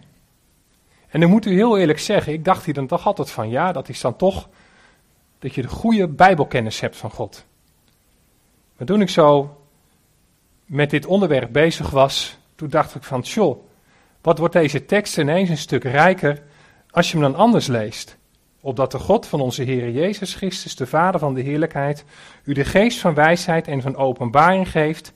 [1.08, 3.72] En dan moet u heel eerlijk zeggen, ik dacht hier dan toch altijd van, ja,
[3.72, 4.48] dat is dan toch
[5.38, 7.46] dat je de goede Bijbelkennis hebt van God.
[8.76, 9.60] Maar toen ik zo
[10.64, 13.64] met dit onderwerp bezig was, toen dacht ik van, tjoh,
[14.20, 16.42] wat wordt deze tekst ineens een stuk rijker
[16.90, 18.17] als je hem dan anders leest.
[18.68, 22.04] Opdat de God van onze Heer Jezus Christus, de Vader van de heerlijkheid,
[22.44, 25.12] u de geest van wijsheid en van openbaring geeft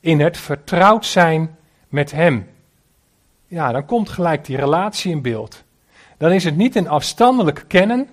[0.00, 1.56] in het vertrouwd zijn
[1.88, 2.46] met Hem.
[3.46, 5.64] Ja, dan komt gelijk die relatie in beeld.
[6.18, 8.08] Dan is het niet een afstandelijk kennen,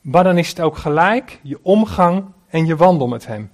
[0.00, 3.50] maar dan is het ook gelijk je omgang en je wandel met Hem.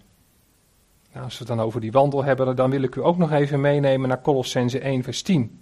[1.12, 3.32] Nou, als we het dan over die wandel hebben, dan wil ik u ook nog
[3.32, 5.60] even meenemen naar Colossense 1, vers 10.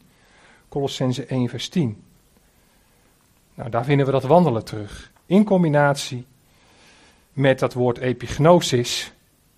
[0.68, 2.03] Colossense 1, vers 10.
[3.54, 5.12] Nou, daar vinden we dat wandelen terug.
[5.26, 6.26] In combinatie
[7.32, 9.12] met dat woord epignosis,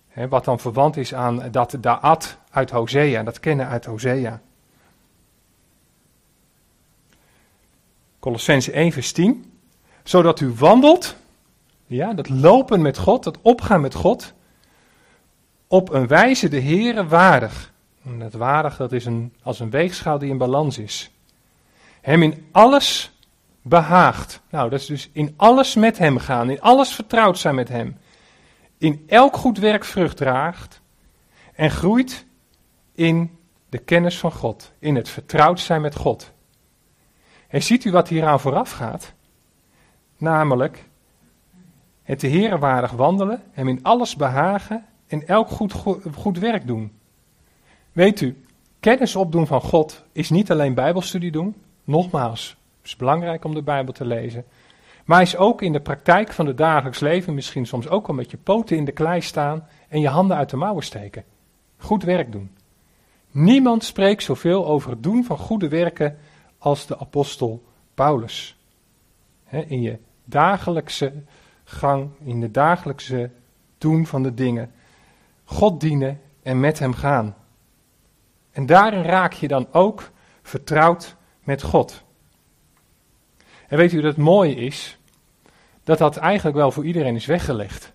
[0.07, 4.41] hè, wat dan verwant is aan dat daad uit Hosea, dat kennen uit Hosea.
[8.19, 9.51] Colossense 1 vers 10.
[10.03, 11.15] Zodat u wandelt,
[11.85, 14.33] ja, dat lopen met God, dat opgaan met God,
[15.67, 17.73] op een wijze de Heere waardig.
[18.03, 21.11] En dat waardig, dat is een, als een weegschaal die in balans is.
[22.01, 23.16] Hem in alles
[23.67, 24.41] behaagt.
[24.49, 27.97] Nou, dat is dus in alles met hem gaan, in alles vertrouwd zijn met hem.
[28.77, 30.81] In elk goed werk vrucht draagt
[31.55, 32.25] en groeit
[32.95, 33.37] in
[33.69, 36.31] de kennis van God, in het vertrouwd zijn met God.
[37.47, 39.13] En ziet u wat hieraan vooraf gaat?
[40.17, 40.89] Namelijk
[42.03, 45.73] het de Heer waardig wandelen, hem in alles behagen en elk goed,
[46.15, 46.91] goed, werk doen.
[47.91, 48.43] Weet u,
[48.79, 52.56] kennis opdoen van God is niet alleen Bijbelstudie doen, nogmaals,
[52.87, 54.45] is belangrijk om de Bijbel te lezen.
[55.05, 58.31] Maar is ook in de praktijk van het dagelijks leven misschien soms ook al met
[58.31, 61.23] je poten in de klei staan en je handen uit de mouwen steken.
[61.77, 62.51] Goed werk doen.
[63.31, 66.17] Niemand spreekt zoveel over het doen van goede werken
[66.57, 68.57] als de apostel Paulus.
[69.49, 71.13] in je dagelijkse
[71.63, 73.31] gang, in de dagelijkse
[73.77, 74.71] doen van de dingen.
[75.43, 77.35] God dienen en met hem gaan.
[78.51, 82.05] En daarin raak je dan ook vertrouwd met God.
[83.67, 84.97] En weet u dat het mooie is?
[85.83, 87.93] Dat dat eigenlijk wel voor iedereen is weggelegd.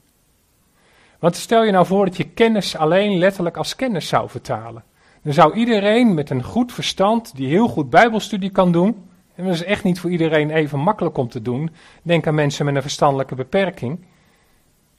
[1.19, 4.85] Want stel je nou voor dat je kennis alleen letterlijk als kennis zou vertalen.
[5.23, 9.55] Dan zou iedereen met een goed verstand, die heel goed Bijbelstudie kan doen, en dat
[9.55, 11.71] is echt niet voor iedereen even makkelijk om te doen,
[12.03, 14.05] denk aan mensen met een verstandelijke beperking,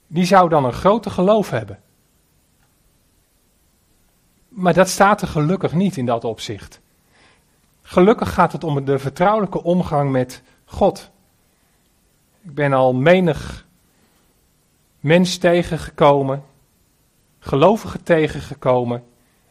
[0.06, 1.78] die zou dan een grote geloof hebben.
[4.48, 6.80] Maar dat staat er gelukkig niet in dat opzicht.
[7.82, 11.10] Gelukkig gaat het om de vertrouwelijke omgang met God.
[12.42, 13.66] Ik ben al menig
[15.00, 16.44] mens tegengekomen,
[17.38, 19.04] gelovige tegengekomen,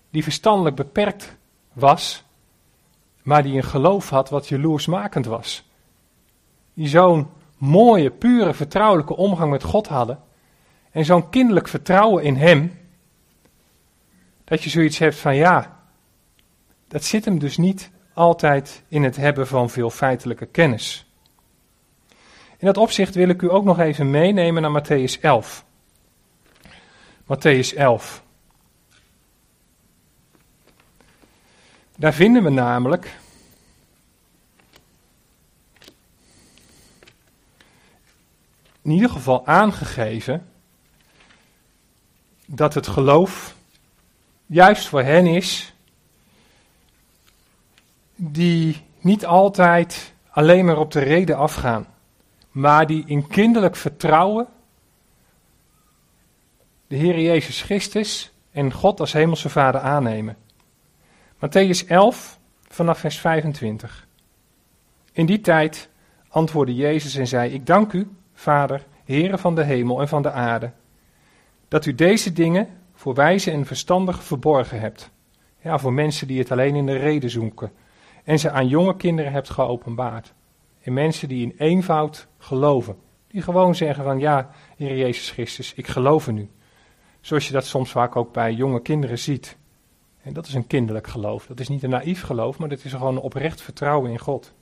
[0.10, 1.36] die verstandelijk beperkt
[1.74, 2.24] was,
[3.22, 5.64] maar die een geloof had wat jaloersmakend was.
[6.74, 10.20] Die zo'n mooie, pure, vertrouwelijke omgang met God hadden
[10.92, 12.80] en zo'n kinderlijk vertrouwen in Hem,
[14.44, 15.80] dat je zoiets hebt van ja,
[16.88, 21.06] dat zit hem dus niet altijd in het hebben van veel feitelijke kennis.
[22.58, 25.66] In dat opzicht wil ik u ook nog even meenemen naar Matthäus 11.
[27.24, 28.24] Matthäus 11.
[31.98, 33.20] Daar vinden we namelijk
[38.82, 40.48] in ieder geval aangegeven
[42.46, 43.56] dat het geloof
[44.46, 45.73] juist voor hen is
[48.32, 51.88] die niet altijd alleen maar op de reden afgaan,
[52.52, 54.48] maar die in kinderlijk vertrouwen
[56.88, 60.38] de Heer Jezus Christus en God als Hemelse Vader aannemen.
[61.36, 64.08] Matthäus 11, vanaf vers 25.
[65.12, 65.90] In die tijd
[66.30, 70.32] antwoordde Jezus en zei: Ik dank u, Vader, Heere van de hemel en van de
[70.32, 70.72] aarde,
[71.68, 75.12] dat u deze dingen voor wijze en verstandig verborgen hebt.
[75.62, 77.72] Ja, voor mensen die het alleen in de reden zoeken.
[78.24, 80.34] En ze aan jonge kinderen hebt geopenbaard.
[80.82, 82.98] En mensen die in eenvoud geloven.
[83.28, 86.50] Die gewoon zeggen van ja, Heer Jezus Christus, ik geloof in u.
[87.22, 89.58] Zoals je dat soms vaak ook bij jonge kinderen ziet.
[90.22, 91.46] En dat is een kinderlijk geloof.
[91.46, 94.54] Dat is niet een naïef geloof, maar dat is gewoon een oprecht vertrouwen in God.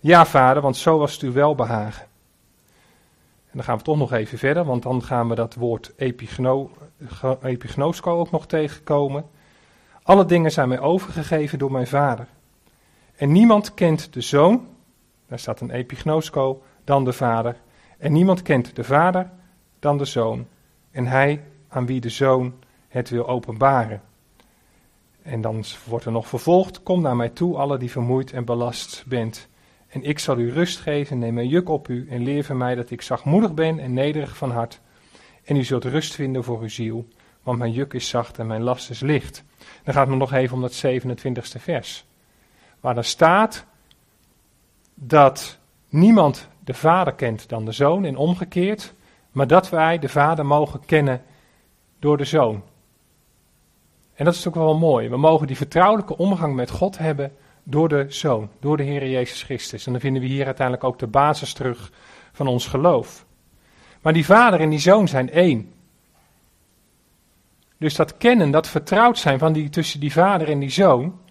[0.00, 2.06] Ja, vader, want zo was het u welbehagen.
[3.50, 6.70] En dan gaan we toch nog even verder, want dan gaan we dat woord epigno,
[7.42, 9.24] epignosco ook nog tegenkomen.
[10.02, 12.26] Alle dingen zijn mij overgegeven door mijn vader.
[13.16, 14.66] En niemand kent de zoon,
[15.28, 17.56] daar staat een epignosco, dan de vader.
[17.98, 19.30] En niemand kent de vader
[19.78, 20.46] dan de zoon.
[20.90, 22.54] En hij aan wie de zoon
[22.88, 24.02] het wil openbaren.
[25.22, 29.04] En dan wordt er nog vervolgd: Kom naar mij toe, alle die vermoeid en belast
[29.06, 29.48] bent.
[29.88, 32.74] En ik zal u rust geven, neem mijn juk op u en leer van mij
[32.74, 34.80] dat ik zachtmoedig ben en nederig van hart.
[35.44, 37.08] En u zult rust vinden voor uw ziel,
[37.42, 39.44] want mijn juk is zacht en mijn last is licht.
[39.84, 42.06] Dan gaat het nog even om dat 27e vers.
[42.84, 43.64] Waar dan staat
[44.94, 48.94] dat niemand de Vader kent dan de Zoon en omgekeerd,
[49.30, 51.22] maar dat wij de Vader mogen kennen
[51.98, 52.62] door de Zoon.
[54.14, 55.08] En dat is ook wel mooi.
[55.08, 59.42] We mogen die vertrouwelijke omgang met God hebben door de Zoon, door de Heer Jezus
[59.42, 59.86] Christus.
[59.86, 61.92] En dan vinden we hier uiteindelijk ook de basis terug
[62.32, 63.26] van ons geloof.
[64.02, 65.72] Maar die Vader en die Zoon zijn één.
[67.78, 71.22] Dus dat kennen, dat vertrouwd zijn van die, tussen die Vader en die Zoon,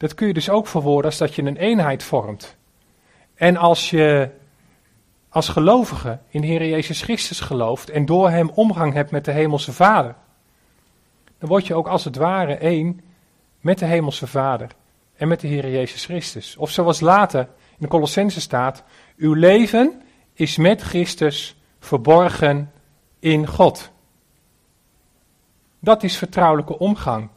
[0.00, 2.56] dat kun je dus ook verwoorden als dat je een eenheid vormt.
[3.34, 4.30] En als je
[5.28, 9.30] als gelovige in de Heer Jezus Christus gelooft en door Hem omgang hebt met de
[9.30, 10.14] Hemelse Vader,
[11.38, 13.00] dan word je ook als het ware één
[13.60, 14.70] met de Hemelse Vader
[15.16, 16.56] en met de Heer Jezus Christus.
[16.56, 18.82] Of zoals later in de Colossense staat,
[19.16, 22.72] uw leven is met Christus verborgen
[23.18, 23.90] in God.
[25.78, 27.28] Dat is vertrouwelijke omgang.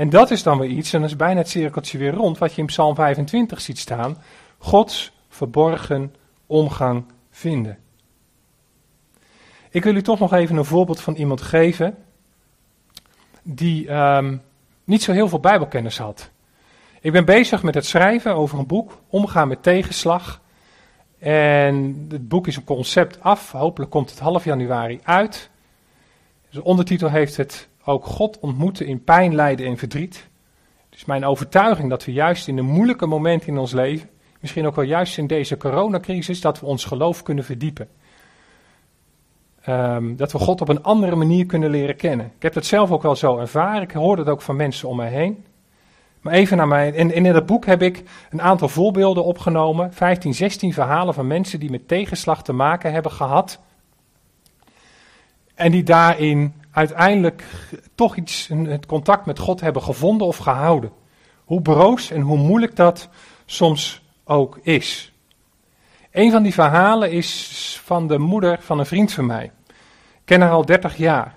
[0.00, 2.54] En dat is dan weer iets, en dat is bijna het cirkeltje weer rond, wat
[2.54, 4.16] je in Psalm 25 ziet staan.
[4.58, 6.14] Gods verborgen
[6.46, 7.78] omgang vinden.
[9.70, 11.96] Ik wil u toch nog even een voorbeeld van iemand geven
[13.42, 14.42] die um,
[14.84, 16.30] niet zo heel veel Bijbelkennis had.
[17.00, 20.40] Ik ben bezig met het schrijven over een boek, Omgaan met tegenslag.
[21.18, 25.50] En het boek is een concept af, hopelijk komt het half januari uit.
[26.50, 30.28] De ondertitel heeft het ook God ontmoeten in pijn, lijden en verdriet.
[30.90, 34.08] Is mijn overtuiging dat we juist in een moeilijke moment in ons leven,
[34.40, 37.88] misschien ook wel juist in deze coronacrisis, dat we ons geloof kunnen verdiepen.
[39.68, 42.26] Um, dat we God op een andere manier kunnen leren kennen.
[42.36, 43.82] Ik heb het zelf ook wel zo ervaren.
[43.82, 45.44] Ik hoor het ook van mensen om mij heen.
[46.20, 46.90] Maar even naar mij.
[46.90, 49.92] In, in het boek heb ik een aantal voorbeelden opgenomen.
[49.92, 53.60] 15, 16 verhalen van mensen die met tegenslag te maken hebben gehad.
[55.54, 57.44] En die daarin uiteindelijk
[57.94, 60.92] toch iets, het contact met God hebben gevonden of gehouden.
[61.44, 63.08] Hoe broos en hoe moeilijk dat
[63.46, 65.12] soms ook is.
[66.10, 69.44] Een van die verhalen is van de moeder van een vriend van mij.
[69.66, 71.34] Ik ken haar al 30 jaar.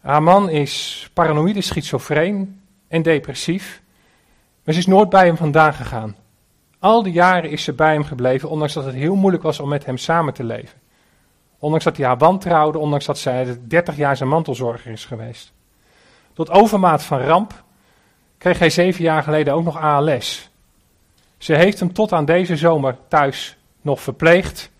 [0.00, 3.82] Haar man is paranoïde schizofreen en depressief,
[4.64, 6.16] maar ze is nooit bij hem vandaan gegaan.
[6.78, 9.68] Al die jaren is ze bij hem gebleven, ondanks dat het heel moeilijk was om
[9.68, 10.81] met hem samen te leven.
[11.62, 15.52] Ondanks dat hij haar wantrouwde, ondanks dat zij 30 jaar zijn mantelzorger is geweest.
[16.32, 17.64] Tot overmaat van ramp
[18.38, 20.50] kreeg hij zeven jaar geleden ook nog ALS.
[21.38, 24.70] Ze heeft hem tot aan deze zomer thuis nog verpleegd.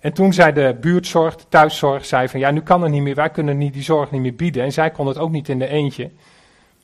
[0.00, 3.14] En toen zei de buurtzorg, de thuiszorg, zei van ja, nu kan het niet meer,
[3.14, 4.62] wij kunnen niet die zorg niet meer bieden.
[4.62, 6.10] En zij kon het ook niet in de eentje.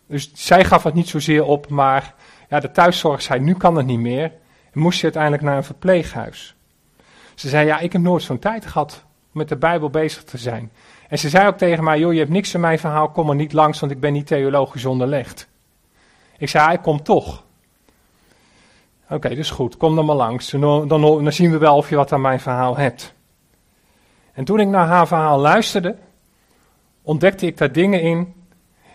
[0.06, 2.14] Dus zij gaf het niet zozeer op, maar
[2.48, 4.32] ja, de thuiszorg zei nu kan het niet meer.
[4.72, 6.54] En moest ze uiteindelijk naar een verpleeghuis.
[7.34, 10.72] Ze zei ja, ik heb nooit zo'n tijd gehad met de Bijbel bezig te zijn.
[11.08, 13.34] En ze zei ook tegen mij, joh, je hebt niks in mijn verhaal, kom er
[13.34, 15.48] niet langs, want ik ben niet theologisch onderlegd.
[16.38, 17.44] Ik zei, hij komt toch.
[19.04, 20.50] Oké, okay, dus goed, kom dan maar langs.
[20.50, 23.14] Dan, dan, dan, zien we wel of je wat aan mijn verhaal hebt.
[24.32, 25.96] En toen ik naar haar verhaal luisterde,
[27.02, 28.34] ontdekte ik daar dingen in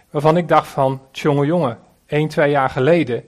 [0.10, 3.24] waarvan ik dacht van, jongen jongen, één, twee jaar geleden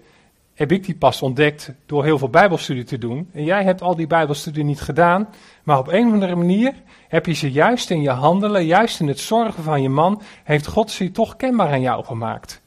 [0.55, 3.29] heb ik die pas ontdekt door heel veel bijbelstudie te doen.
[3.33, 5.27] En jij hebt al die bijbelstudie niet gedaan,
[5.63, 6.73] maar op een of andere manier
[7.07, 10.67] heb je ze juist in je handelen, juist in het zorgen van je man, heeft
[10.67, 12.61] God ze toch kenbaar aan jou gemaakt.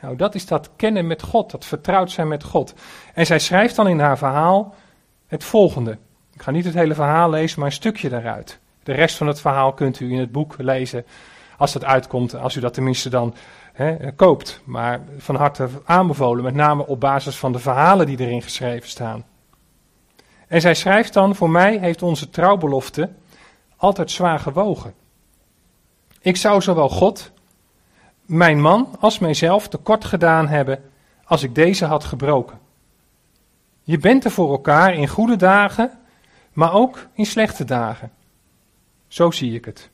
[0.00, 2.74] Nou, dat is dat kennen met God, dat vertrouwd zijn met God.
[3.14, 4.74] En zij schrijft dan in haar verhaal
[5.26, 5.98] het volgende.
[6.32, 8.58] Ik ga niet het hele verhaal lezen, maar een stukje daaruit.
[8.82, 11.04] De rest van het verhaal kunt u in het boek lezen
[11.56, 13.34] als dat uitkomt, als u dat tenminste dan
[14.16, 14.60] koopt.
[14.64, 19.24] Maar van harte aanbevolen, met name op basis van de verhalen die erin geschreven staan.
[20.48, 23.10] En zij schrijft dan: Voor mij heeft onze trouwbelofte
[23.76, 24.94] altijd zwaar gewogen.
[26.20, 27.32] Ik zou zowel God,
[28.26, 30.82] mijn man, als mijzelf tekort gedaan hebben
[31.24, 32.58] als ik deze had gebroken.
[33.82, 35.98] Je bent er voor elkaar in goede dagen,
[36.52, 38.12] maar ook in slechte dagen.
[39.08, 39.90] Zo zie ik het.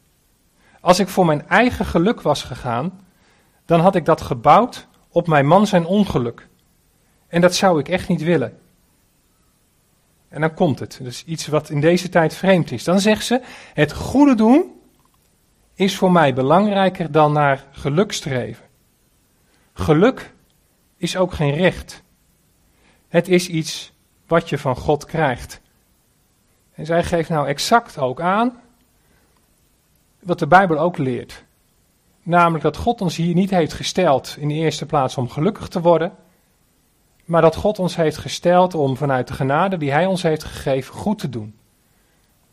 [0.81, 3.01] Als ik voor mijn eigen geluk was gegaan,
[3.67, 6.49] dan had ik dat gebouwd op mijn man zijn ongeluk.
[7.27, 8.59] En dat zou ik echt niet willen.
[10.29, 11.01] En dan komt het.
[11.03, 12.85] Is iets wat in deze tijd vreemd is.
[12.85, 13.41] Dan zegt ze:
[13.75, 14.81] Het goede doen
[15.75, 18.65] is voor mij belangrijker dan naar geluk streven.
[19.73, 20.33] Geluk
[20.97, 22.03] is ook geen recht.
[23.09, 23.93] Het is iets
[24.27, 25.61] wat je van God krijgt.
[26.75, 28.61] En zij geeft nou exact ook aan
[30.19, 31.45] wat de Bijbel ook leert.
[32.27, 35.81] Namelijk dat God ons hier niet heeft gesteld in de eerste plaats om gelukkig te
[35.81, 36.13] worden,
[37.25, 40.95] maar dat God ons heeft gesteld om vanuit de genade die Hij ons heeft gegeven
[40.95, 41.59] goed te doen.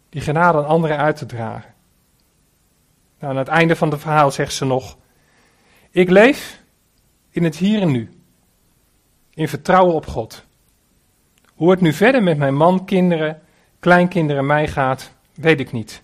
[0.09, 1.73] Die genade aan anderen uit te dragen.
[3.19, 4.97] Nou, aan het einde van het verhaal zegt ze nog:
[5.91, 6.61] Ik leef
[7.29, 8.09] in het hier en nu,
[9.33, 10.45] in vertrouwen op God.
[11.53, 13.41] Hoe het nu verder met mijn man, kinderen,
[13.79, 16.03] kleinkinderen mij gaat, weet ik niet.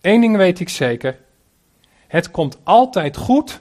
[0.00, 1.18] Eén ding weet ik zeker.
[2.12, 3.60] Het komt altijd goed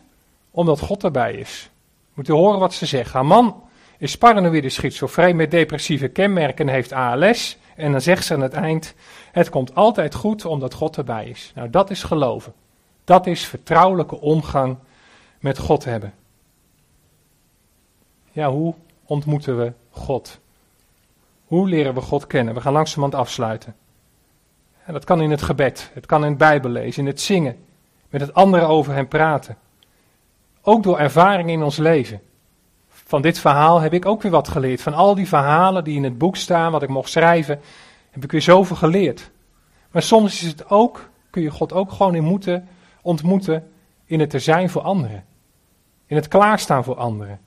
[0.51, 1.69] omdat God erbij is.
[2.13, 3.13] Moet u horen wat ze zeggen.
[3.13, 3.63] Haar man
[3.97, 7.57] is paranoïde schizofreen met depressieve kenmerken en heeft ALS.
[7.75, 8.93] En dan zegt ze aan het eind:
[9.31, 11.51] Het komt altijd goed omdat God erbij is.
[11.55, 12.53] Nou, dat is geloven.
[13.03, 14.77] Dat is vertrouwelijke omgang
[15.39, 16.13] met God hebben.
[18.31, 18.73] Ja, hoe
[19.05, 20.39] ontmoeten we God?
[21.45, 22.53] Hoe leren we God kennen?
[22.53, 23.75] We gaan langzamerhand afsluiten.
[24.85, 27.57] En dat kan in het gebed, het kan in het Bijbellezen, in het zingen,
[28.11, 29.57] met het anderen over hem praten.
[30.61, 32.21] Ook door ervaring in ons leven.
[32.89, 34.81] Van dit verhaal heb ik ook weer wat geleerd.
[34.81, 37.59] Van al die verhalen die in het boek staan, wat ik mocht schrijven,
[38.09, 39.31] heb ik weer zoveel geleerd.
[39.91, 42.67] Maar soms is het ook, kun je God ook gewoon in moeten
[43.01, 43.71] ontmoeten
[44.05, 45.23] in het er zijn voor anderen.
[46.05, 47.39] In het klaarstaan voor anderen.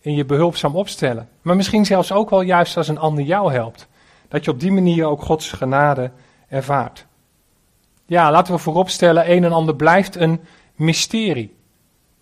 [0.00, 1.28] In je behulpzaam opstellen.
[1.42, 3.88] Maar misschien zelfs ook wel juist als een ander jou helpt.
[4.28, 6.10] Dat je op die manier ook Gods genade
[6.48, 7.06] ervaart.
[8.12, 10.40] Ja, laten we vooropstellen, een en ander blijft een
[10.74, 11.56] mysterie.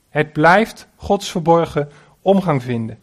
[0.09, 1.88] Het blijft Gods verborgen
[2.22, 2.99] omgang vinden.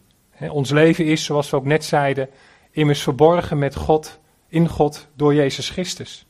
[0.49, 2.29] ons leven is, zoals we ook net zeiden,
[2.71, 6.25] immers verborgen met God, in God, door Jezus Christus.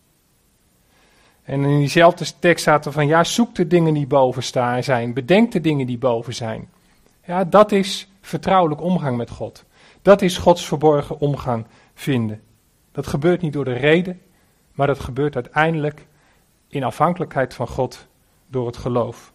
[1.43, 5.13] En in diezelfde tekst staat er van, ja, zoek de dingen die boven staan zijn,
[5.13, 6.69] bedenk de dingen die boven zijn.
[7.25, 9.63] Ja, dat is vertrouwelijk omgang met God.
[10.01, 12.41] Dat is Gods verborgen omgang vinden.
[12.91, 14.21] Dat gebeurt niet door de reden,
[14.71, 16.05] maar dat gebeurt uiteindelijk
[16.67, 18.07] in afhankelijkheid van God
[18.47, 19.33] door het geloof.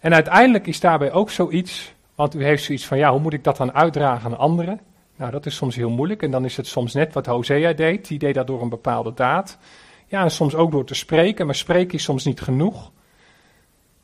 [0.00, 3.44] En uiteindelijk is daarbij ook zoiets, want u heeft zoiets van, ja, hoe moet ik
[3.44, 4.80] dat dan uitdragen aan anderen?
[5.16, 8.08] Nou, dat is soms heel moeilijk en dan is het soms net wat Hosea deed,
[8.08, 9.58] die deed dat door een bepaalde daad.
[10.06, 12.92] Ja, en soms ook door te spreken, maar spreken is soms niet genoeg.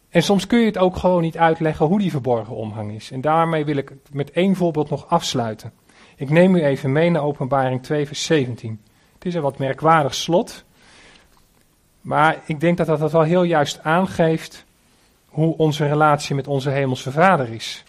[0.09, 3.11] En soms kun je het ook gewoon niet uitleggen hoe die verborgen omgang is.
[3.11, 5.73] En daarmee wil ik met één voorbeeld nog afsluiten.
[6.17, 8.81] Ik neem u even mee naar Openbaring 2, vers 17.
[9.27, 10.65] Is een wat merkwaardig slot,
[12.01, 14.65] maar ik denk dat dat wel heel juist aangeeft
[15.27, 17.85] hoe onze relatie met onze Hemelse Vader is.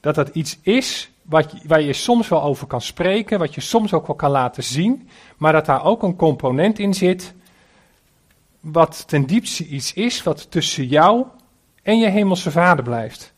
[0.00, 3.92] Dat dat iets is wat waar je soms wel over kan spreken, wat je soms
[3.92, 7.34] ook wel kan laten zien, maar dat daar ook een component in zit,
[8.60, 11.26] wat ten diepste iets is wat tussen jou
[11.82, 13.34] en je Hemelse Vader blijft.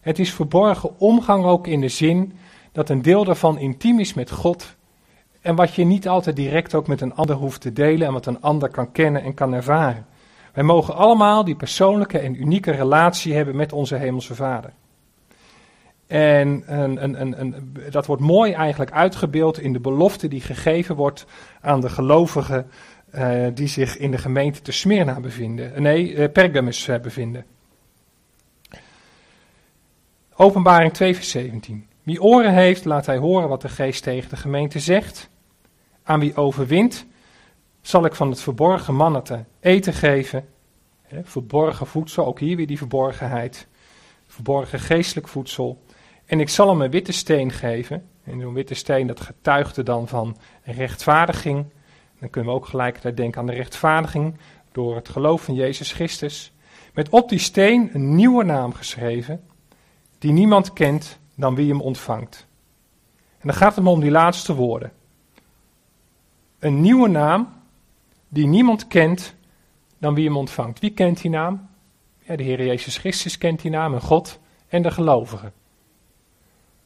[0.00, 2.38] Het is verborgen omgang ook in de zin
[2.72, 4.76] dat een deel daarvan intiem is met God
[5.42, 8.26] en wat je niet altijd direct ook met een ander hoeft te delen en wat
[8.26, 10.06] een ander kan kennen en kan ervaren.
[10.52, 14.72] Wij mogen allemaal die persoonlijke en unieke relatie hebben met onze Hemelse Vader.
[16.06, 16.64] En
[17.90, 21.26] dat wordt mooi eigenlijk uitgebeeld in de belofte die gegeven wordt
[21.60, 22.70] aan de gelovigen
[23.14, 25.82] uh, die zich in de gemeente te Smyrna bevinden.
[25.82, 27.44] Nee, uh, Pergamus bevinden.
[30.36, 31.86] Openbaring 2 vers 17.
[32.02, 35.30] Wie oren heeft, laat hij horen wat de geest tegen de gemeente zegt.
[36.02, 37.06] Aan wie overwint,
[37.80, 40.48] zal ik van het verborgen mannen te eten geven.
[41.22, 43.66] verborgen voedsel, ook hier weer die verborgenheid.
[44.26, 45.82] Verborgen geestelijk voedsel.
[46.26, 48.08] En ik zal hem een witte steen geven.
[48.24, 51.66] En zo'n witte steen, dat getuigde dan van rechtvaardiging.
[52.20, 54.36] Dan kunnen we ook gelijk denken aan de rechtvaardiging
[54.72, 56.52] door het geloof van Jezus Christus.
[56.94, 59.44] Met op die steen een nieuwe naam geschreven,
[60.18, 62.46] die niemand kent dan wie hem ontvangt.
[63.38, 64.92] En dan gaat het om die laatste woorden.
[66.62, 67.48] Een nieuwe naam
[68.28, 69.34] die niemand kent
[69.98, 70.80] dan wie hem ontvangt.
[70.80, 71.68] Wie kent die naam?
[72.18, 74.38] Ja, de Heer Jezus Christus kent die naam en God
[74.68, 75.52] en de gelovigen.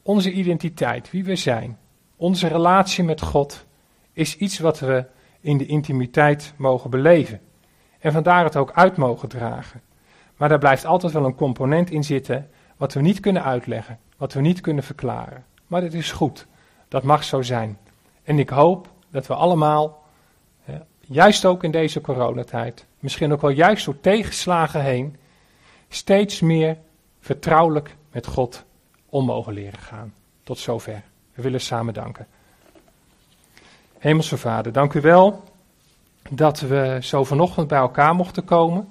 [0.03, 1.79] Onze identiteit, wie we zijn,
[2.17, 3.67] onze relatie met God,
[4.13, 5.05] is iets wat we
[5.41, 7.41] in de intimiteit mogen beleven.
[7.99, 9.83] En vandaar het ook uit mogen dragen.
[10.37, 14.33] Maar daar blijft altijd wel een component in zitten wat we niet kunnen uitleggen, wat
[14.33, 15.45] we niet kunnen verklaren.
[15.67, 16.47] Maar dat is goed,
[16.89, 17.79] dat mag zo zijn.
[18.23, 20.05] En ik hoop dat we allemaal,
[21.01, 25.17] juist ook in deze coronatijd, misschien ook wel juist door tegenslagen heen,
[25.89, 26.79] steeds meer
[27.21, 28.65] vertrouwelijk met God
[29.09, 30.15] om mogen leren gaan.
[30.43, 31.03] Tot zover.
[31.35, 32.27] We willen samen danken.
[33.99, 35.43] Hemelse Vader, dank u wel
[36.31, 38.89] dat we zo vanochtend bij elkaar mochten komen.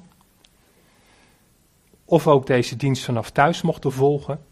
[2.05, 4.45] Of ook deze dienst vanaf thuis mochten volgen.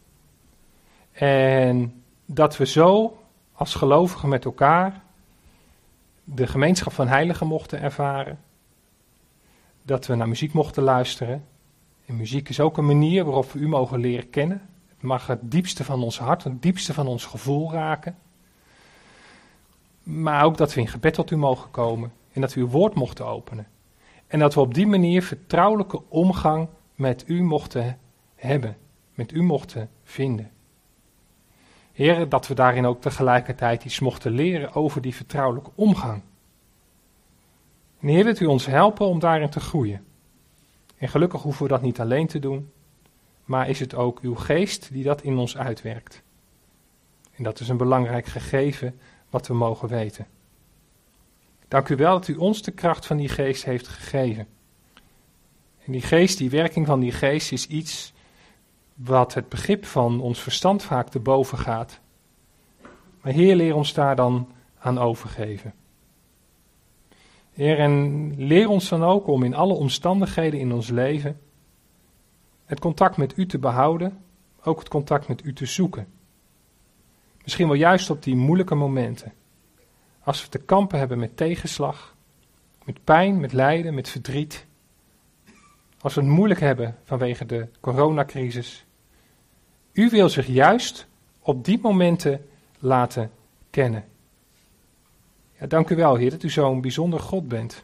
[1.11, 3.17] En dat we zo
[3.53, 5.02] als gelovigen met elkaar
[6.23, 8.39] de gemeenschap van heiligen mochten ervaren.
[9.81, 11.45] Dat we naar muziek mochten luisteren.
[12.05, 14.69] En muziek is ook een manier waarop we u mogen leren kennen.
[14.87, 18.17] Het mag het diepste van ons hart, het diepste van ons gevoel raken.
[20.03, 22.93] Maar ook dat we in gebed tot u mogen komen en dat we uw woord
[22.93, 23.67] mochten openen.
[24.27, 27.97] En dat we op die manier vertrouwelijke omgang met u mochten
[28.35, 28.77] hebben,
[29.13, 30.51] met u mochten vinden.
[31.93, 36.21] Heer, dat we daarin ook tegelijkertijd iets mochten leren over die vertrouwelijke omgang.
[37.99, 40.05] En Heer, wilt u ons helpen om daarin te groeien.
[40.97, 42.71] En gelukkig hoeven we dat niet alleen te doen,
[43.43, 46.23] maar is het ook uw geest die dat in ons uitwerkt.
[47.35, 50.27] En dat is een belangrijk gegeven wat we mogen weten.
[51.67, 54.47] Dank u wel dat u ons de kracht van die geest heeft gegeven.
[55.85, 58.12] En die geest, die werking van die geest is iets
[58.93, 61.99] wat het begrip van ons verstand vaak te boven gaat.
[63.21, 64.47] Maar Heer, leer ons daar dan
[64.79, 65.73] aan overgeven.
[67.51, 71.39] Heer, en leer ons dan ook om in alle omstandigheden in ons leven
[72.65, 74.23] het contact met U te behouden,
[74.63, 76.07] ook het contact met U te zoeken.
[77.43, 79.33] Misschien wel juist op die moeilijke momenten.
[80.23, 82.15] Als we te kampen hebben met tegenslag,
[82.85, 84.65] met pijn, met lijden, met verdriet.
[86.03, 88.85] Als we het moeilijk hebben vanwege de coronacrisis.
[89.91, 91.07] U wil zich juist
[91.39, 92.45] op die momenten
[92.79, 93.31] laten
[93.69, 94.05] kennen.
[95.59, 97.83] Ja, dank u wel, Heer, dat u zo'n bijzonder God bent.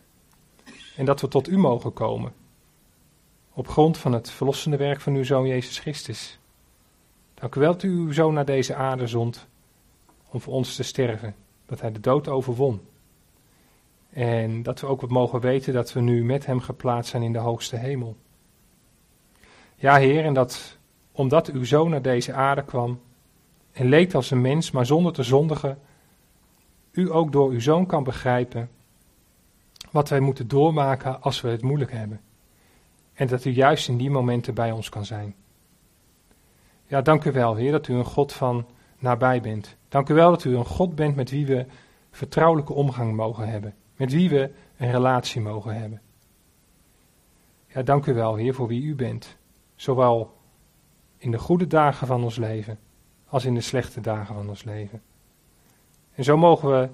[0.95, 2.33] En dat we tot u mogen komen.
[3.53, 6.39] Op grond van het verlossende werk van uw Zoon Jezus Christus.
[7.33, 9.47] Dank u wel dat u uw Zoon naar deze aarde zond
[10.29, 12.81] om voor ons te sterven dat hij de dood overwon.
[14.09, 17.33] En dat we ook wat mogen weten dat we nu met hem geplaatst zijn in
[17.33, 18.15] de hoogste hemel.
[19.75, 20.77] Ja, Heer, en dat
[21.11, 22.99] omdat uw zoon naar deze aarde kwam
[23.71, 25.79] en leed als een mens, maar zonder te zondigen,
[26.91, 28.69] u ook door uw zoon kan begrijpen
[29.91, 32.21] wat wij moeten doormaken als we het moeilijk hebben.
[33.13, 35.35] En dat u juist in die momenten bij ons kan zijn.
[36.85, 38.65] Ja, dank u wel, Heer, dat u een God van
[38.99, 39.75] nabij bent.
[39.89, 41.65] Dank u wel dat u een God bent met wie we
[42.11, 43.73] vertrouwelijke omgang mogen hebben.
[43.99, 46.01] Met wie we een relatie mogen hebben.
[47.67, 49.37] Ja, dank u wel, Heer, voor wie u bent.
[49.75, 50.33] Zowel
[51.17, 52.79] in de goede dagen van ons leven
[53.27, 55.01] als in de slechte dagen van ons leven.
[56.13, 56.89] En zo mogen we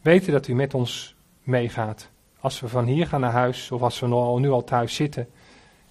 [0.00, 2.10] weten dat u met ons meegaat.
[2.40, 4.06] Als we van hier gaan naar huis of als we
[4.38, 5.28] nu al, thuis zitten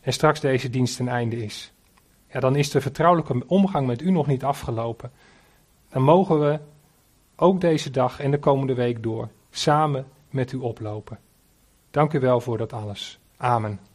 [0.02, 1.74] en straks deze dienst ten einde is.
[2.28, 5.12] Ja, dan is de vertrouwelijke omgang met u nog niet afgelopen
[5.92, 6.60] dan mogen we
[7.36, 11.20] ook deze dag en de komende week door samen met u oplopen.
[11.92, 13.20] Dank u wel voor dat alles.
[13.38, 13.91] Amen.